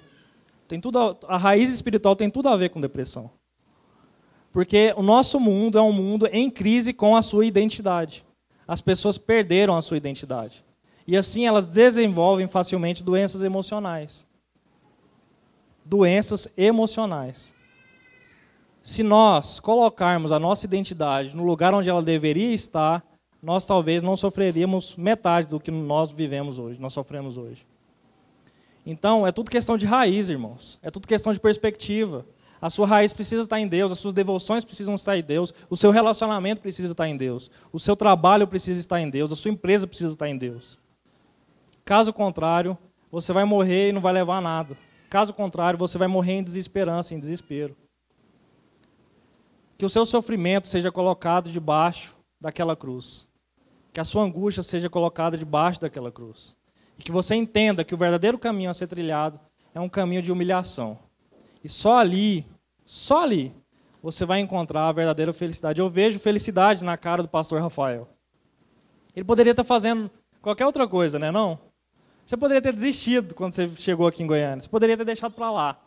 Tem 0.73 0.81
tudo 0.81 0.99
a, 0.99 1.35
a 1.35 1.37
raiz 1.37 1.71
espiritual 1.71 2.17
tem 2.17 2.31
tudo 2.31 2.49
a 2.49 2.57
ver 2.57 2.71
com 2.71 2.81
depressão. 2.81 3.31
Porque 4.51 4.95
o 4.97 5.03
nosso 5.03 5.39
mundo 5.39 5.77
é 5.77 5.83
um 5.83 5.93
mundo 5.93 6.27
em 6.33 6.49
crise 6.49 6.95
com 6.95 7.15
a 7.15 7.21
sua 7.21 7.45
identidade. 7.45 8.25
As 8.67 8.81
pessoas 8.81 9.19
perderam 9.19 9.77
a 9.77 9.83
sua 9.83 9.99
identidade. 9.99 10.65
E 11.07 11.15
assim 11.15 11.47
elas 11.47 11.67
desenvolvem 11.67 12.49
facilmente 12.49 13.05
doenças 13.05 13.43
emocionais. 13.43 14.27
Doenças 15.85 16.51
emocionais. 16.57 17.53
Se 18.83 19.03
nós 19.03 19.61
colocarmos 19.61 20.33
a 20.33 20.39
nossa 20.39 20.65
identidade 20.65 21.37
no 21.37 21.45
lugar 21.45 21.75
onde 21.75 21.91
ela 21.91 22.03
deveria 22.03 22.55
estar, 22.55 23.05
nós 23.43 23.67
talvez 23.67 24.03
não 24.03 24.17
sofreríamos 24.17 24.97
metade 24.97 25.49
do 25.49 25.61
que 25.61 25.71
nós 25.71 26.13
vivemos 26.13 26.59
hoje, 26.59 26.81
nós 26.81 26.95
sofremos 26.95 27.37
hoje. 27.37 27.71
Então, 28.85 29.27
é 29.27 29.33
tudo 29.33 29.51
questão 29.51 29.77
de 29.77 29.87
raiz, 29.87 30.29
irmãos. 30.29 30.79
É 30.83 30.91
tudo 30.91 31.07
questão 31.07 31.33
de 31.33 31.41
perspectiva. 31.41 32.27
A 32.61 32.71
sua 32.71 32.87
raiz 32.87 33.13
precisa 33.13 33.43
estar 33.43 33.59
em 33.59 33.67
Deus, 33.67 33.91
as 33.91 33.99
suas 33.99 34.15
devoções 34.15 34.65
precisam 34.65 34.95
estar 34.95 35.19
em 35.19 35.23
Deus, 35.23 35.53
o 35.69 35.77
seu 35.77 35.91
relacionamento 35.91 36.61
precisa 36.61 36.93
estar 36.93 37.09
em 37.09 37.17
Deus, 37.17 37.51
o 37.73 37.81
seu 37.81 37.97
trabalho 37.97 38.47
precisa 38.47 38.79
estar 38.79 39.01
em 39.01 39.11
Deus, 39.11 39.33
a 39.33 39.37
sua 39.37 39.51
empresa 39.51 39.85
precisa 39.85 40.11
estar 40.11 40.29
em 40.29 40.39
Deus. 40.39 40.79
Caso 41.85 42.13
contrário, 42.13 42.79
você 43.11 43.33
vai 43.33 43.45
morrer 43.45 43.89
e 43.89 43.93
não 43.93 44.01
vai 44.01 44.13
levar 44.13 44.41
nada. 44.41 44.79
Caso 45.11 45.35
contrário, 45.35 45.77
você 45.77 45.99
vai 45.99 46.07
morrer 46.07 46.35
em 46.35 46.43
desesperança, 46.45 47.15
em 47.15 47.19
desespero. 47.19 47.77
Que 49.77 49.85
o 49.85 49.89
seu 49.89 50.07
sofrimento 50.07 50.69
seja 50.69 50.93
colocado 50.93 51.51
debaixo 51.51 52.17
daquela 52.41 52.77
cruz. 52.77 53.29
Que 53.93 54.01
a 54.01 54.05
sua 54.05 54.23
angústia 54.23 54.63
seja 54.63 54.89
colocada 54.89 55.37
debaixo 55.37 55.81
daquela 55.81 56.13
cruz. 56.13 56.57
E 56.99 57.03
que 57.03 57.13
você 57.13 57.35
entenda 57.35 57.85
que 57.85 57.95
o 57.95 57.99
verdadeiro 57.99 58.39
caminho 58.39 58.71
a 58.71 58.75
ser 58.75 58.87
trilhado 58.87 59.41
é 59.75 59.81
um 59.81 59.89
caminho 59.89 60.23
de 60.23 60.33
humilhação. 60.33 60.99
E 61.65 61.69
só 61.69 61.99
ali, 61.99 62.47
só 62.85 63.23
ali, 63.23 63.55
você 64.03 64.25
vai 64.25 64.41
encontrar 64.41 64.89
a 64.89 64.93
verdadeira 64.93 65.33
felicidade. 65.33 65.81
Eu 65.81 65.89
vejo 65.89 66.19
felicidade 66.19 66.85
na 66.85 66.97
cara 66.97 67.23
do 67.23 67.29
pastor 67.29 67.61
Rafael. 67.61 68.09
Ele 69.15 69.25
poderia 69.25 69.53
estar 69.53 69.65
fazendo 69.65 70.11
qualquer 70.41 70.67
outra 70.67 70.89
coisa, 70.89 71.19
né? 71.19 71.31
Não? 71.31 71.59
Você 72.27 72.37
poderia 72.37 72.63
ter 72.63 72.73
desistido 72.73 73.35
quando 73.35 73.55
você 73.55 73.69
chegou 73.77 74.07
aqui 74.07 74.23
em 74.23 74.27
Goiânia. 74.27 74.61
Você 74.61 74.69
poderia 74.69 74.97
ter 74.97 75.05
deixado 75.05 75.33
para 75.33 75.51
lá. 75.51 75.81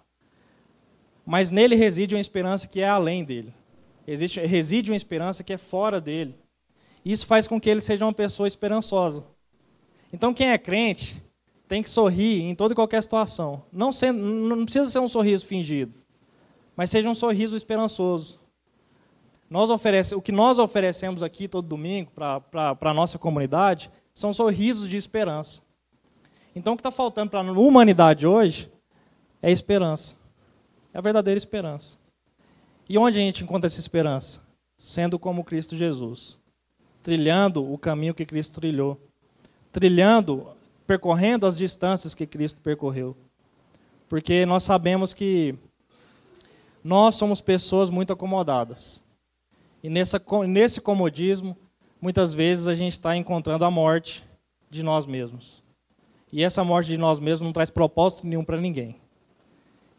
Mas 1.25 1.49
nele 1.49 1.75
reside 1.75 2.15
uma 2.15 2.21
esperança 2.21 2.67
que 2.67 2.81
é 2.81 2.87
além 2.87 3.23
dele. 3.23 3.53
Existe, 4.07 4.39
reside 4.41 4.91
uma 4.91 4.97
esperança 4.97 5.43
que 5.43 5.53
é 5.53 5.57
fora 5.57 5.99
dele. 5.99 6.35
Isso 7.03 7.25
faz 7.25 7.47
com 7.47 7.59
que 7.59 7.69
ele 7.69 7.81
seja 7.81 8.05
uma 8.05 8.13
pessoa 8.13 8.47
esperançosa. 8.47 9.25
Então, 10.11 10.33
quem 10.33 10.49
é 10.49 10.57
crente 10.57 11.21
tem 11.67 11.81
que 11.81 11.89
sorrir 11.89 12.41
em 12.41 12.55
toda 12.55 12.73
e 12.73 12.75
qualquer 12.75 13.01
situação. 13.01 13.63
Não, 13.71 13.91
sendo, 13.91 14.19
não 14.19 14.65
precisa 14.65 14.89
ser 14.89 14.99
um 14.99 15.09
sorriso 15.09 15.45
fingido, 15.45 15.93
mas 16.75 16.89
seja 16.89 17.09
um 17.09 17.15
sorriso 17.15 17.55
esperançoso. 17.55 18.39
Nós 19.49 19.69
oferece, 19.69 20.15
o 20.15 20.21
que 20.21 20.31
nós 20.31 20.59
oferecemos 20.59 21.21
aqui 21.21 21.47
todo 21.47 21.67
domingo 21.67 22.11
para 22.11 22.77
a 22.81 22.93
nossa 22.93 23.17
comunidade 23.17 23.91
são 24.13 24.33
sorrisos 24.33 24.89
de 24.89 24.97
esperança. 24.97 25.61
Então, 26.55 26.73
o 26.73 26.75
que 26.77 26.81
está 26.81 26.91
faltando 26.91 27.29
para 27.29 27.41
a 27.41 27.51
humanidade 27.51 28.25
hoje 28.25 28.71
é 29.41 29.51
esperança. 29.51 30.17
É 30.93 30.97
a 30.97 31.01
verdadeira 31.01 31.37
esperança. 31.37 31.97
E 32.87 32.97
onde 32.97 33.17
a 33.17 33.21
gente 33.21 33.43
encontra 33.43 33.67
essa 33.67 33.79
esperança? 33.79 34.41
Sendo 34.77 35.19
como 35.19 35.43
Cristo 35.43 35.75
Jesus. 35.75 36.39
Trilhando 37.03 37.71
o 37.71 37.77
caminho 37.77 38.13
que 38.13 38.25
Cristo 38.25 38.61
trilhou. 38.61 38.99
Trilhando, 39.75 40.47
percorrendo 40.87 41.45
as 41.45 41.57
distâncias 41.57 42.13
que 42.13 42.25
Cristo 42.25 42.61
percorreu. 42.61 43.13
Porque 44.07 44.45
nós 44.45 44.63
sabemos 44.63 45.13
que 45.13 45.53
nós 46.81 47.15
somos 47.15 47.41
pessoas 47.41 47.89
muito 47.89 48.13
acomodadas. 48.13 49.03
E 49.83 49.89
nessa, 49.89 50.17
nesse 50.47 50.79
comodismo, 50.79 51.57
muitas 51.99 52.33
vezes 52.33 52.69
a 52.69 52.73
gente 52.73 52.93
está 52.93 53.17
encontrando 53.17 53.65
a 53.65 53.69
morte 53.69 54.23
de 54.69 54.81
nós 54.81 55.05
mesmos. 55.05 55.61
E 56.31 56.41
essa 56.41 56.63
morte 56.63 56.87
de 56.87 56.97
nós 56.97 57.19
mesmos 57.19 57.45
não 57.45 57.51
traz 57.51 57.69
propósito 57.69 58.25
nenhum 58.25 58.45
para 58.45 58.55
ninguém. 58.55 58.95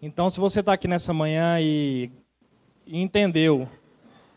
Então, 0.01 0.31
se 0.31 0.41
você 0.41 0.61
está 0.61 0.73
aqui 0.73 0.89
nessa 0.89 1.13
manhã 1.13 1.59
e, 1.61 2.11
entendeu, 2.87 3.69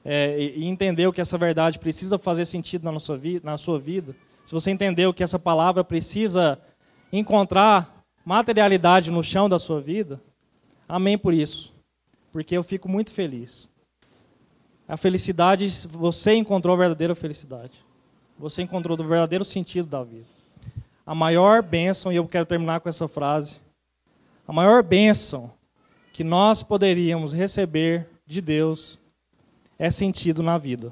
é, 0.03 0.37
e 0.37 0.67
entendeu 0.67 1.13
que 1.13 1.21
essa 1.21 1.37
verdade 1.37 1.79
precisa 1.79 2.17
fazer 2.17 2.45
sentido 2.45 2.83
na, 2.83 2.91
nossa 2.91 3.15
vi, 3.15 3.39
na 3.41 3.57
sua 3.57 3.79
vida, 3.79 4.13
se 4.49 4.55
você 4.55 4.71
entendeu 4.71 5.13
que 5.13 5.21
essa 5.21 5.37
palavra 5.37 5.83
precisa 5.83 6.59
encontrar 7.13 8.03
materialidade 8.25 9.11
no 9.11 9.23
chão 9.23 9.47
da 9.47 9.59
sua 9.59 9.79
vida, 9.79 10.19
amém 10.87 11.19
por 11.19 11.35
isso, 11.35 11.71
porque 12.31 12.57
eu 12.57 12.63
fico 12.63 12.89
muito 12.89 13.13
feliz. 13.13 13.69
A 14.87 14.97
felicidade, 14.97 15.69
você 15.89 16.33
encontrou 16.33 16.73
a 16.73 16.79
verdadeira 16.79 17.13
felicidade. 17.13 17.85
Você 18.39 18.63
encontrou 18.63 18.99
o 18.99 19.07
verdadeiro 19.07 19.45
sentido 19.45 19.87
da 19.87 20.03
vida. 20.03 20.25
A 21.05 21.13
maior 21.13 21.61
bênção, 21.61 22.11
e 22.11 22.15
eu 22.15 22.27
quero 22.27 22.47
terminar 22.47 22.79
com 22.79 22.89
essa 22.89 23.07
frase, 23.07 23.61
a 24.47 24.51
maior 24.51 24.81
bênção 24.81 25.53
que 26.11 26.23
nós 26.23 26.63
poderíamos 26.63 27.33
receber 27.33 28.09
de 28.25 28.41
Deus 28.41 28.99
é 29.77 29.91
sentido 29.91 30.41
na 30.41 30.57
vida, 30.57 30.91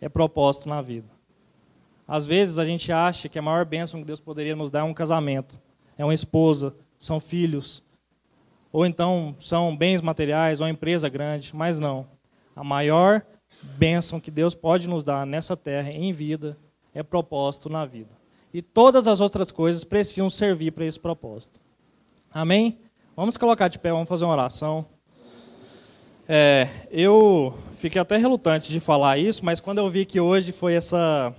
é 0.00 0.08
propósito 0.08 0.68
na 0.68 0.82
vida. 0.82 1.11
Às 2.12 2.26
vezes 2.26 2.58
a 2.58 2.64
gente 2.66 2.92
acha 2.92 3.26
que 3.26 3.38
a 3.38 3.42
maior 3.42 3.64
bênção 3.64 3.98
que 3.98 4.04
Deus 4.04 4.20
poderia 4.20 4.54
nos 4.54 4.70
dar 4.70 4.80
é 4.80 4.82
um 4.82 4.92
casamento, 4.92 5.58
é 5.96 6.04
uma 6.04 6.12
esposa, 6.12 6.74
são 6.98 7.18
filhos, 7.18 7.82
ou 8.70 8.84
então 8.84 9.34
são 9.40 9.74
bens 9.74 10.02
materiais, 10.02 10.60
ou 10.60 10.66
uma 10.66 10.70
empresa 10.70 11.08
grande, 11.08 11.56
mas 11.56 11.78
não. 11.78 12.06
A 12.54 12.62
maior 12.62 13.22
bênção 13.62 14.20
que 14.20 14.30
Deus 14.30 14.54
pode 14.54 14.86
nos 14.86 15.02
dar 15.02 15.26
nessa 15.26 15.56
terra, 15.56 15.90
em 15.90 16.12
vida, 16.12 16.58
é 16.92 17.02
propósito 17.02 17.70
na 17.70 17.86
vida. 17.86 18.10
E 18.52 18.60
todas 18.60 19.08
as 19.08 19.22
outras 19.22 19.50
coisas 19.50 19.82
precisam 19.82 20.28
servir 20.28 20.72
para 20.72 20.84
esse 20.84 21.00
propósito. 21.00 21.60
Amém? 22.30 22.78
Vamos 23.16 23.38
colocar 23.38 23.68
de 23.68 23.78
pé, 23.78 23.90
vamos 23.90 24.06
fazer 24.06 24.26
uma 24.26 24.34
oração. 24.34 24.84
É, 26.28 26.68
eu 26.90 27.56
fiquei 27.78 28.02
até 28.02 28.18
relutante 28.18 28.70
de 28.70 28.80
falar 28.80 29.16
isso, 29.16 29.42
mas 29.42 29.60
quando 29.60 29.78
eu 29.78 29.88
vi 29.88 30.04
que 30.04 30.20
hoje 30.20 30.52
foi 30.52 30.74
essa, 30.74 31.34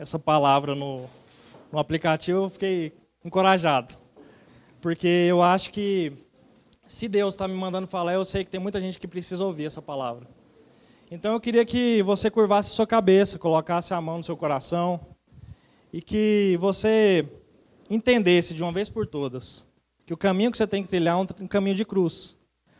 essa 0.00 0.18
palavra 0.18 0.74
no, 0.74 1.04
no 1.70 1.78
aplicativo, 1.78 2.44
eu 2.44 2.48
fiquei 2.48 2.92
encorajado. 3.22 3.94
Porque 4.80 5.06
eu 5.06 5.42
acho 5.42 5.70
que 5.70 6.10
se 6.86 7.06
Deus 7.06 7.34
está 7.34 7.46
me 7.46 7.52
mandando 7.52 7.86
falar, 7.86 8.14
eu 8.14 8.24
sei 8.24 8.42
que 8.42 8.50
tem 8.50 8.58
muita 8.58 8.80
gente 8.80 8.98
que 8.98 9.06
precisa 9.06 9.44
ouvir 9.44 9.66
essa 9.66 9.82
palavra. 9.82 10.26
Então 11.10 11.34
eu 11.34 11.40
queria 11.40 11.66
que 11.66 12.02
você 12.02 12.30
curvasse 12.30 12.70
sua 12.70 12.86
cabeça, 12.86 13.38
colocasse 13.38 13.92
a 13.92 14.00
mão 14.00 14.18
no 14.18 14.24
seu 14.24 14.38
coração 14.38 14.98
e 15.92 16.00
que 16.00 16.56
você 16.58 17.28
entendesse 17.90 18.54
de 18.54 18.62
uma 18.62 18.72
vez 18.72 18.88
por 18.88 19.06
todas 19.06 19.68
que 20.06 20.14
o 20.14 20.16
caminho 20.16 20.50
que 20.50 20.56
você 20.56 20.66
tem 20.66 20.82
que 20.82 20.88
trilhar 20.88 21.16
é 21.16 21.42
um 21.44 21.46
caminho 21.46 21.76
de 21.76 21.84
cruz, 21.84 22.38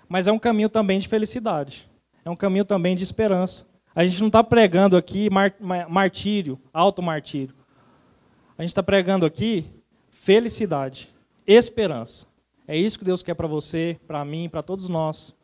mas 0.08 0.26
é 0.26 0.32
um 0.32 0.38
caminho 0.38 0.70
também 0.70 0.98
de 0.98 1.06
felicidade, 1.06 1.88
é 2.24 2.30
um 2.30 2.34
caminho 2.34 2.64
também 2.64 2.96
de 2.96 3.04
esperança. 3.04 3.69
A 3.94 4.04
gente 4.04 4.20
não 4.20 4.28
está 4.28 4.42
pregando 4.42 4.96
aqui 4.96 5.28
martírio, 5.88 6.58
alto 6.72 7.02
martírio. 7.02 7.54
A 8.56 8.62
gente 8.62 8.70
está 8.70 8.82
pregando 8.82 9.26
aqui 9.26 9.64
felicidade, 10.10 11.08
esperança. 11.46 12.26
É 12.68 12.76
isso 12.76 12.98
que 12.98 13.04
Deus 13.04 13.22
quer 13.22 13.34
para 13.34 13.48
você, 13.48 13.98
para 14.06 14.24
mim, 14.24 14.48
para 14.48 14.62
todos 14.62 14.88
nós. 14.88 15.36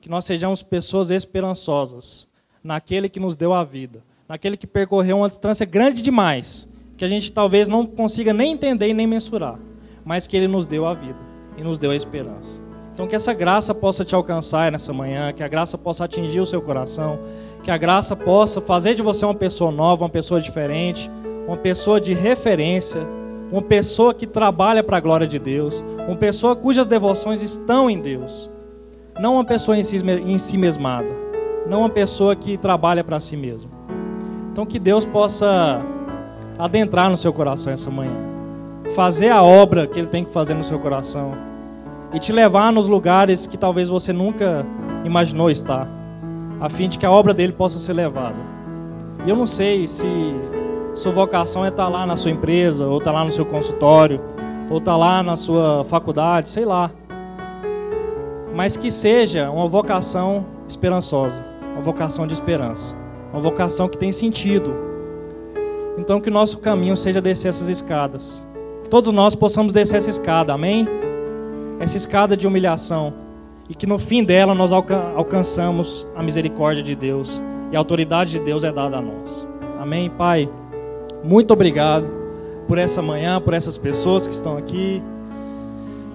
Que 0.00 0.08
nós 0.08 0.24
sejamos 0.24 0.62
pessoas 0.62 1.10
esperançosas 1.10 2.28
naquele 2.62 3.08
que 3.08 3.20
nos 3.20 3.36
deu 3.36 3.52
a 3.52 3.62
vida, 3.62 4.02
naquele 4.28 4.56
que 4.56 4.66
percorreu 4.66 5.18
uma 5.18 5.28
distância 5.28 5.64
grande 5.64 6.02
demais 6.02 6.68
que 7.02 7.04
a 7.04 7.08
gente 7.08 7.32
talvez 7.32 7.66
não 7.66 7.84
consiga 7.84 8.32
nem 8.32 8.52
entender 8.52 8.86
e 8.86 8.94
nem 8.94 9.08
mensurar, 9.08 9.58
mas 10.04 10.26
que 10.26 10.36
Ele 10.36 10.46
nos 10.46 10.66
deu 10.66 10.86
a 10.86 10.94
vida 10.94 11.18
e 11.56 11.62
nos 11.62 11.76
deu 11.76 11.90
a 11.90 11.96
esperança. 11.96 12.62
Então, 12.94 13.08
que 13.08 13.16
essa 13.16 13.32
graça 13.32 13.74
possa 13.74 14.04
te 14.04 14.14
alcançar 14.14 14.70
nessa 14.70 14.92
manhã, 14.92 15.32
que 15.32 15.42
a 15.42 15.48
graça 15.48 15.76
possa 15.76 16.04
atingir 16.04 16.38
o 16.38 16.46
seu 16.46 16.62
coração, 16.62 17.18
que 17.62 17.70
a 17.70 17.76
graça 17.76 18.16
possa 18.16 18.60
fazer 18.60 18.94
de 18.94 19.02
você 19.02 19.24
uma 19.24 19.34
pessoa 19.34 19.70
nova, 19.70 20.04
uma 20.04 20.10
pessoa 20.10 20.40
diferente, 20.40 21.10
uma 21.46 21.56
pessoa 21.56 22.00
de 22.00 22.12
referência, 22.12 23.00
uma 23.50 23.62
pessoa 23.62 24.12
que 24.12 24.26
trabalha 24.26 24.82
para 24.82 24.96
a 24.96 25.00
glória 25.00 25.26
de 25.26 25.38
Deus, 25.38 25.82
uma 26.06 26.16
pessoa 26.16 26.56
cujas 26.56 26.86
devoções 26.86 27.42
estão 27.42 27.88
em 27.88 28.00
Deus, 28.00 28.50
não 29.20 29.34
uma 29.34 29.44
pessoa 29.44 29.76
em 29.76 29.82
si, 29.82 29.96
em 30.04 30.38
si 30.38 30.56
mesmada, 30.56 31.08
não 31.66 31.80
uma 31.80 31.90
pessoa 31.90 32.34
que 32.34 32.56
trabalha 32.56 33.04
para 33.04 33.20
si 33.20 33.36
mesmo. 33.36 33.70
Então, 34.50 34.66
que 34.66 34.78
Deus 34.78 35.06
possa 35.06 35.80
adentrar 36.58 37.08
no 37.10 37.16
seu 37.16 37.32
coração 37.32 37.72
essa 37.72 37.90
manhã. 37.90 38.12
Fazer 38.94 39.30
a 39.30 39.42
obra 39.42 39.86
que 39.86 39.98
Ele 39.98 40.08
tem 40.08 40.24
que 40.24 40.30
fazer 40.30 40.54
no 40.54 40.62
seu 40.62 40.78
coração. 40.78 41.32
E 42.12 42.18
te 42.18 42.32
levar 42.32 42.70
nos 42.70 42.86
lugares 42.86 43.46
que 43.46 43.56
talvez 43.56 43.88
você 43.88 44.12
nunca 44.12 44.66
imaginou 45.04 45.50
estar. 45.50 45.88
A 46.62 46.68
fim 46.68 46.88
de 46.88 46.96
que 46.96 47.04
a 47.04 47.10
obra 47.10 47.34
dele 47.34 47.52
possa 47.52 47.76
ser 47.76 47.92
levada. 47.92 48.36
E 49.26 49.28
eu 49.28 49.34
não 49.34 49.46
sei 49.46 49.88
se 49.88 50.06
sua 50.94 51.10
vocação 51.10 51.64
é 51.64 51.68
estar 51.68 51.88
lá 51.88 52.06
na 52.06 52.14
sua 52.14 52.30
empresa, 52.30 52.86
ou 52.86 52.98
estar 52.98 53.10
lá 53.10 53.24
no 53.24 53.32
seu 53.32 53.44
consultório, 53.44 54.20
ou 54.70 54.78
estar 54.78 54.96
lá 54.96 55.24
na 55.24 55.34
sua 55.34 55.84
faculdade, 55.84 56.48
sei 56.48 56.64
lá. 56.64 56.88
Mas 58.54 58.76
que 58.76 58.92
seja 58.92 59.50
uma 59.50 59.66
vocação 59.66 60.46
esperançosa, 60.68 61.44
uma 61.72 61.80
vocação 61.80 62.28
de 62.28 62.32
esperança, 62.32 62.94
uma 63.32 63.40
vocação 63.40 63.88
que 63.88 63.98
tem 63.98 64.12
sentido, 64.12 64.72
então 65.98 66.20
que 66.20 66.30
o 66.30 66.32
nosso 66.32 66.58
caminho 66.58 66.96
seja 66.96 67.20
descer 67.20 67.48
essas 67.48 67.68
escadas. 67.68 68.46
Que 68.84 68.88
todos 68.88 69.12
nós 69.12 69.34
possamos 69.34 69.72
descer 69.72 69.96
essa 69.96 70.10
escada, 70.10 70.52
amém? 70.52 70.86
Essa 71.80 71.96
escada 71.96 72.36
de 72.36 72.46
humilhação. 72.46 73.21
E 73.72 73.74
que 73.74 73.86
no 73.86 73.98
fim 73.98 74.22
dela 74.22 74.54
nós 74.54 74.70
alcan 74.70 75.14
alcançamos 75.16 76.06
a 76.14 76.22
misericórdia 76.22 76.82
de 76.82 76.94
Deus. 76.94 77.42
E 77.70 77.76
a 77.76 77.78
autoridade 77.78 78.32
de 78.32 78.38
Deus 78.38 78.64
é 78.64 78.70
dada 78.70 78.98
a 78.98 79.00
nós. 79.00 79.48
Amém, 79.80 80.10
Pai? 80.10 80.46
Muito 81.24 81.54
obrigado 81.54 82.06
por 82.68 82.76
essa 82.76 83.00
manhã, 83.00 83.40
por 83.40 83.54
essas 83.54 83.78
pessoas 83.78 84.26
que 84.26 84.34
estão 84.34 84.58
aqui. 84.58 85.02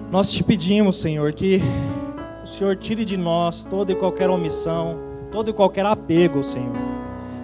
Nós 0.08 0.30
te 0.30 0.44
pedimos, 0.44 1.00
Senhor, 1.00 1.32
que 1.32 1.60
o 2.44 2.46
Senhor 2.46 2.76
tire 2.76 3.04
de 3.04 3.16
nós 3.16 3.64
toda 3.64 3.90
e 3.90 3.96
qualquer 3.96 4.30
omissão, 4.30 4.96
todo 5.32 5.50
e 5.50 5.52
qualquer 5.52 5.84
apego, 5.84 6.44
Senhor. 6.44 6.76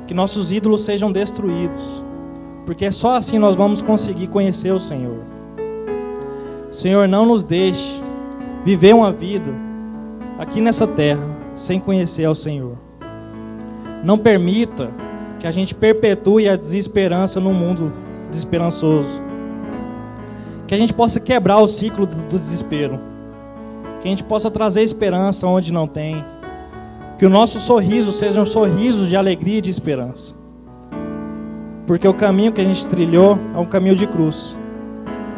Que 0.07 0.15
nossos 0.15 0.53
ídolos 0.53 0.85
sejam 0.85 1.11
destruídos 1.11 2.05
porque 2.65 2.91
só 2.93 3.17
assim 3.17 3.37
nós 3.37 3.57
vamos 3.57 3.83
conseguir 3.83 4.29
conhecer 4.29 4.73
o 4.73 4.79
Senhor. 4.79 5.19
Senhor, 6.71 7.09
não 7.09 7.27
nos 7.27 7.43
deixe 7.43 8.01
viver 8.65 8.95
uma 8.95 9.11
vida 9.11 9.74
aqui 10.39 10.61
nessa 10.61 10.87
terra 10.87 11.25
sem 11.55 11.79
conhecer 11.79 12.25
ao 12.25 12.35
Senhor. 12.35 12.77
Não 14.03 14.19
permita 14.19 14.91
que 15.39 15.47
a 15.47 15.51
gente 15.51 15.75
perpetue 15.75 16.49
a 16.49 16.57
desesperança 16.57 17.41
no 17.41 17.53
mundo 17.53 17.93
desesperançoso. 18.31 19.23
Que 20.67 20.75
a 20.75 20.79
gente 20.79 20.93
possa 20.93 21.21
quebrar 21.21 21.59
o 21.59 21.67
ciclo 21.67 22.07
do 22.07 22.39
desespero. 22.39 22.99
Que 24.01 24.09
a 24.09 24.11
gente 24.11 24.25
possa 24.25 24.51
trazer 24.51 24.83
esperança 24.83 25.47
onde 25.47 25.73
não 25.73 25.87
tem. 25.87 26.25
Que 27.19 27.27
o 27.27 27.31
nosso 27.31 27.61
sorriso 27.61 28.13
seja 28.13 28.41
um 28.41 28.47
sorriso 28.47 29.07
de 29.07 29.17
alegria 29.17 29.59
e 29.59 29.63
de 29.63 29.71
esperança. 29.71 30.35
Porque 31.87 32.09
o 32.09 32.15
caminho 32.15 32.53
que 32.53 32.61
a 32.61 32.65
gente 32.65 32.87
trilhou 32.87 33.39
é 33.55 33.59
um 33.59 33.67
caminho 33.67 33.95
de 33.95 34.07
cruz. 34.07 34.57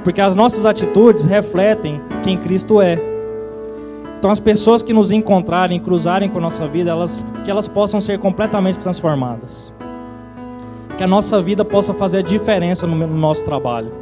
Porque 0.05 0.21
as 0.21 0.37
nossas 0.37 0.65
atitudes 0.65 1.25
refletem 1.25 2.01
quem 2.23 2.37
Cristo 2.37 2.81
é. 2.81 3.15
Então 4.18 4.31
as 4.31 4.40
pessoas 4.40 4.83
que 4.83 4.92
nos 4.92 5.11
encontrarem, 5.11 5.79
cruzarem 5.79 6.29
com 6.29 6.38
a 6.38 6.42
nossa 6.42 6.66
vida, 6.66 6.90
elas, 6.90 7.22
que 7.44 7.50
elas 7.50 7.68
possam 7.68 8.00
ser 8.00 8.18
completamente 8.18 8.79
transformadas. 8.79 9.74
Que 10.96 11.05
a 11.05 11.07
nossa 11.07 11.40
vida 11.42 11.64
possa 11.64 11.92
fazer 11.92 12.18
a 12.18 12.22
diferença 12.22 12.87
no, 12.87 12.96
no 12.96 13.16
nosso 13.16 13.44
trabalho. 13.44 13.92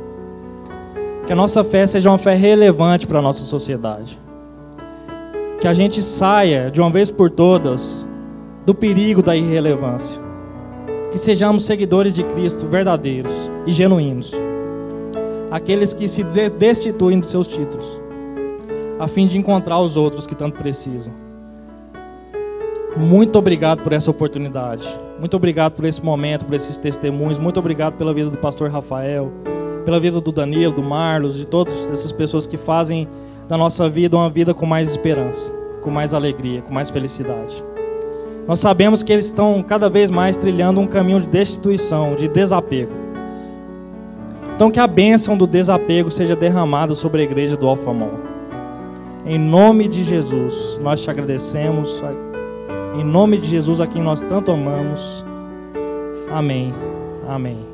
Que 1.27 1.33
a 1.33 1.37
nossa 1.37 1.65
fé 1.65 1.87
seja 1.87 2.11
uma 2.11 2.19
fé 2.19 2.35
relevante 2.35 3.07
para 3.07 3.19
a 3.19 3.23
nossa 3.23 3.43
sociedade. 3.45 4.19
Que 5.61 5.67
a 5.67 5.73
gente 5.73 6.01
saia 6.01 6.71
de 6.71 6.81
uma 6.81 6.91
vez 6.91 7.11
por 7.11 7.31
todas 7.31 8.07
do 8.65 8.75
perigo 8.75 9.23
da 9.23 9.35
irrelevância. 9.35 10.23
Que 11.11 11.19
sejamos 11.19 11.65
seguidores 11.65 12.15
de 12.15 12.23
Cristo 12.23 12.67
verdadeiros 12.67 13.51
e 13.67 13.73
genuínos. 13.73 14.33
Aqueles 15.51 15.93
que 15.93 16.09
se 16.09 16.23
destituem 16.23 17.21
dos 17.21 17.31
seus 17.31 17.47
títulos, 17.47 18.01
a 18.99 19.07
fim 19.07 19.27
de 19.27 19.39
encontrar 19.39 19.81
os 19.81 19.97
outros 19.97 20.27
que 20.27 20.35
tanto 20.35 20.59
precisam. 20.59 21.13
Muito 22.97 23.37
obrigado 23.39 23.83
por 23.83 23.93
essa 23.93 24.11
oportunidade. 24.11 24.87
Muito 25.19 25.37
obrigado 25.37 25.73
por 25.73 25.85
esse 25.85 26.05
momento, 26.05 26.45
por 26.45 26.55
esses 26.55 26.77
testemunhos. 26.77 27.39
Muito 27.39 27.59
obrigado 27.59 27.95
pela 27.95 28.15
vida 28.15 28.31
do 28.31 28.39
pastor 28.39 28.71
Rafael, 28.71 29.33
pela 29.85 29.99
vida 29.99 30.21
do 30.21 30.31
Danilo, 30.31 30.73
do 30.73 30.83
Marlos, 30.83 31.37
de 31.37 31.47
todas 31.47 31.91
essas 31.91 32.13
pessoas 32.13 32.47
que 32.47 32.57
fazem 32.57 33.09
da 33.49 33.59
nossa 33.59 33.89
vida 33.89 34.17
uma 34.17 34.31
vida 34.31 34.55
com 34.55 34.65
mais 34.65 34.91
esperança, 34.91 35.53
com 35.83 35.91
mais 35.91 36.15
alegria, 36.15 36.63
com 36.63 36.73
mais 36.73 36.89
felicidade. 36.89 37.65
Nós 38.47 38.61
sabemos 38.61 39.03
que 39.03 39.13
eles 39.13 39.27
estão 39.27 39.63
cada 39.63 39.89
vez 39.89 40.11
mais 40.11 40.37
trilhando 40.37 40.81
um 40.81 40.87
caminho 40.87 41.21
de 41.21 41.29
destituição, 41.29 42.15
de 42.15 42.29
desapego. 42.29 42.93
Então 44.55 44.71
que 44.71 44.79
a 44.79 44.87
bênção 44.87 45.37
do 45.37 45.47
desapego 45.47 46.11
seja 46.11 46.37
derramada 46.37 46.95
sobre 46.95 47.23
a 47.23 47.25
igreja 47.25 47.57
do 47.57 47.67
Alfamão. 47.67 48.34
Em 49.27 49.39
nome 49.39 49.89
de 49.89 50.03
Jesus, 50.03 50.79
nós 50.83 51.03
te 51.03 51.11
agradecemos. 51.11 52.03
Em 52.99 53.05
nome 53.05 53.39
de 53.39 53.49
Jesus, 53.49 53.81
a 53.81 53.87
quem 53.87 54.03
nós 54.03 54.23
tanto 54.23 54.53
amamos. 54.53 55.25
Amém. 56.31 56.73
Amém. 57.27 57.74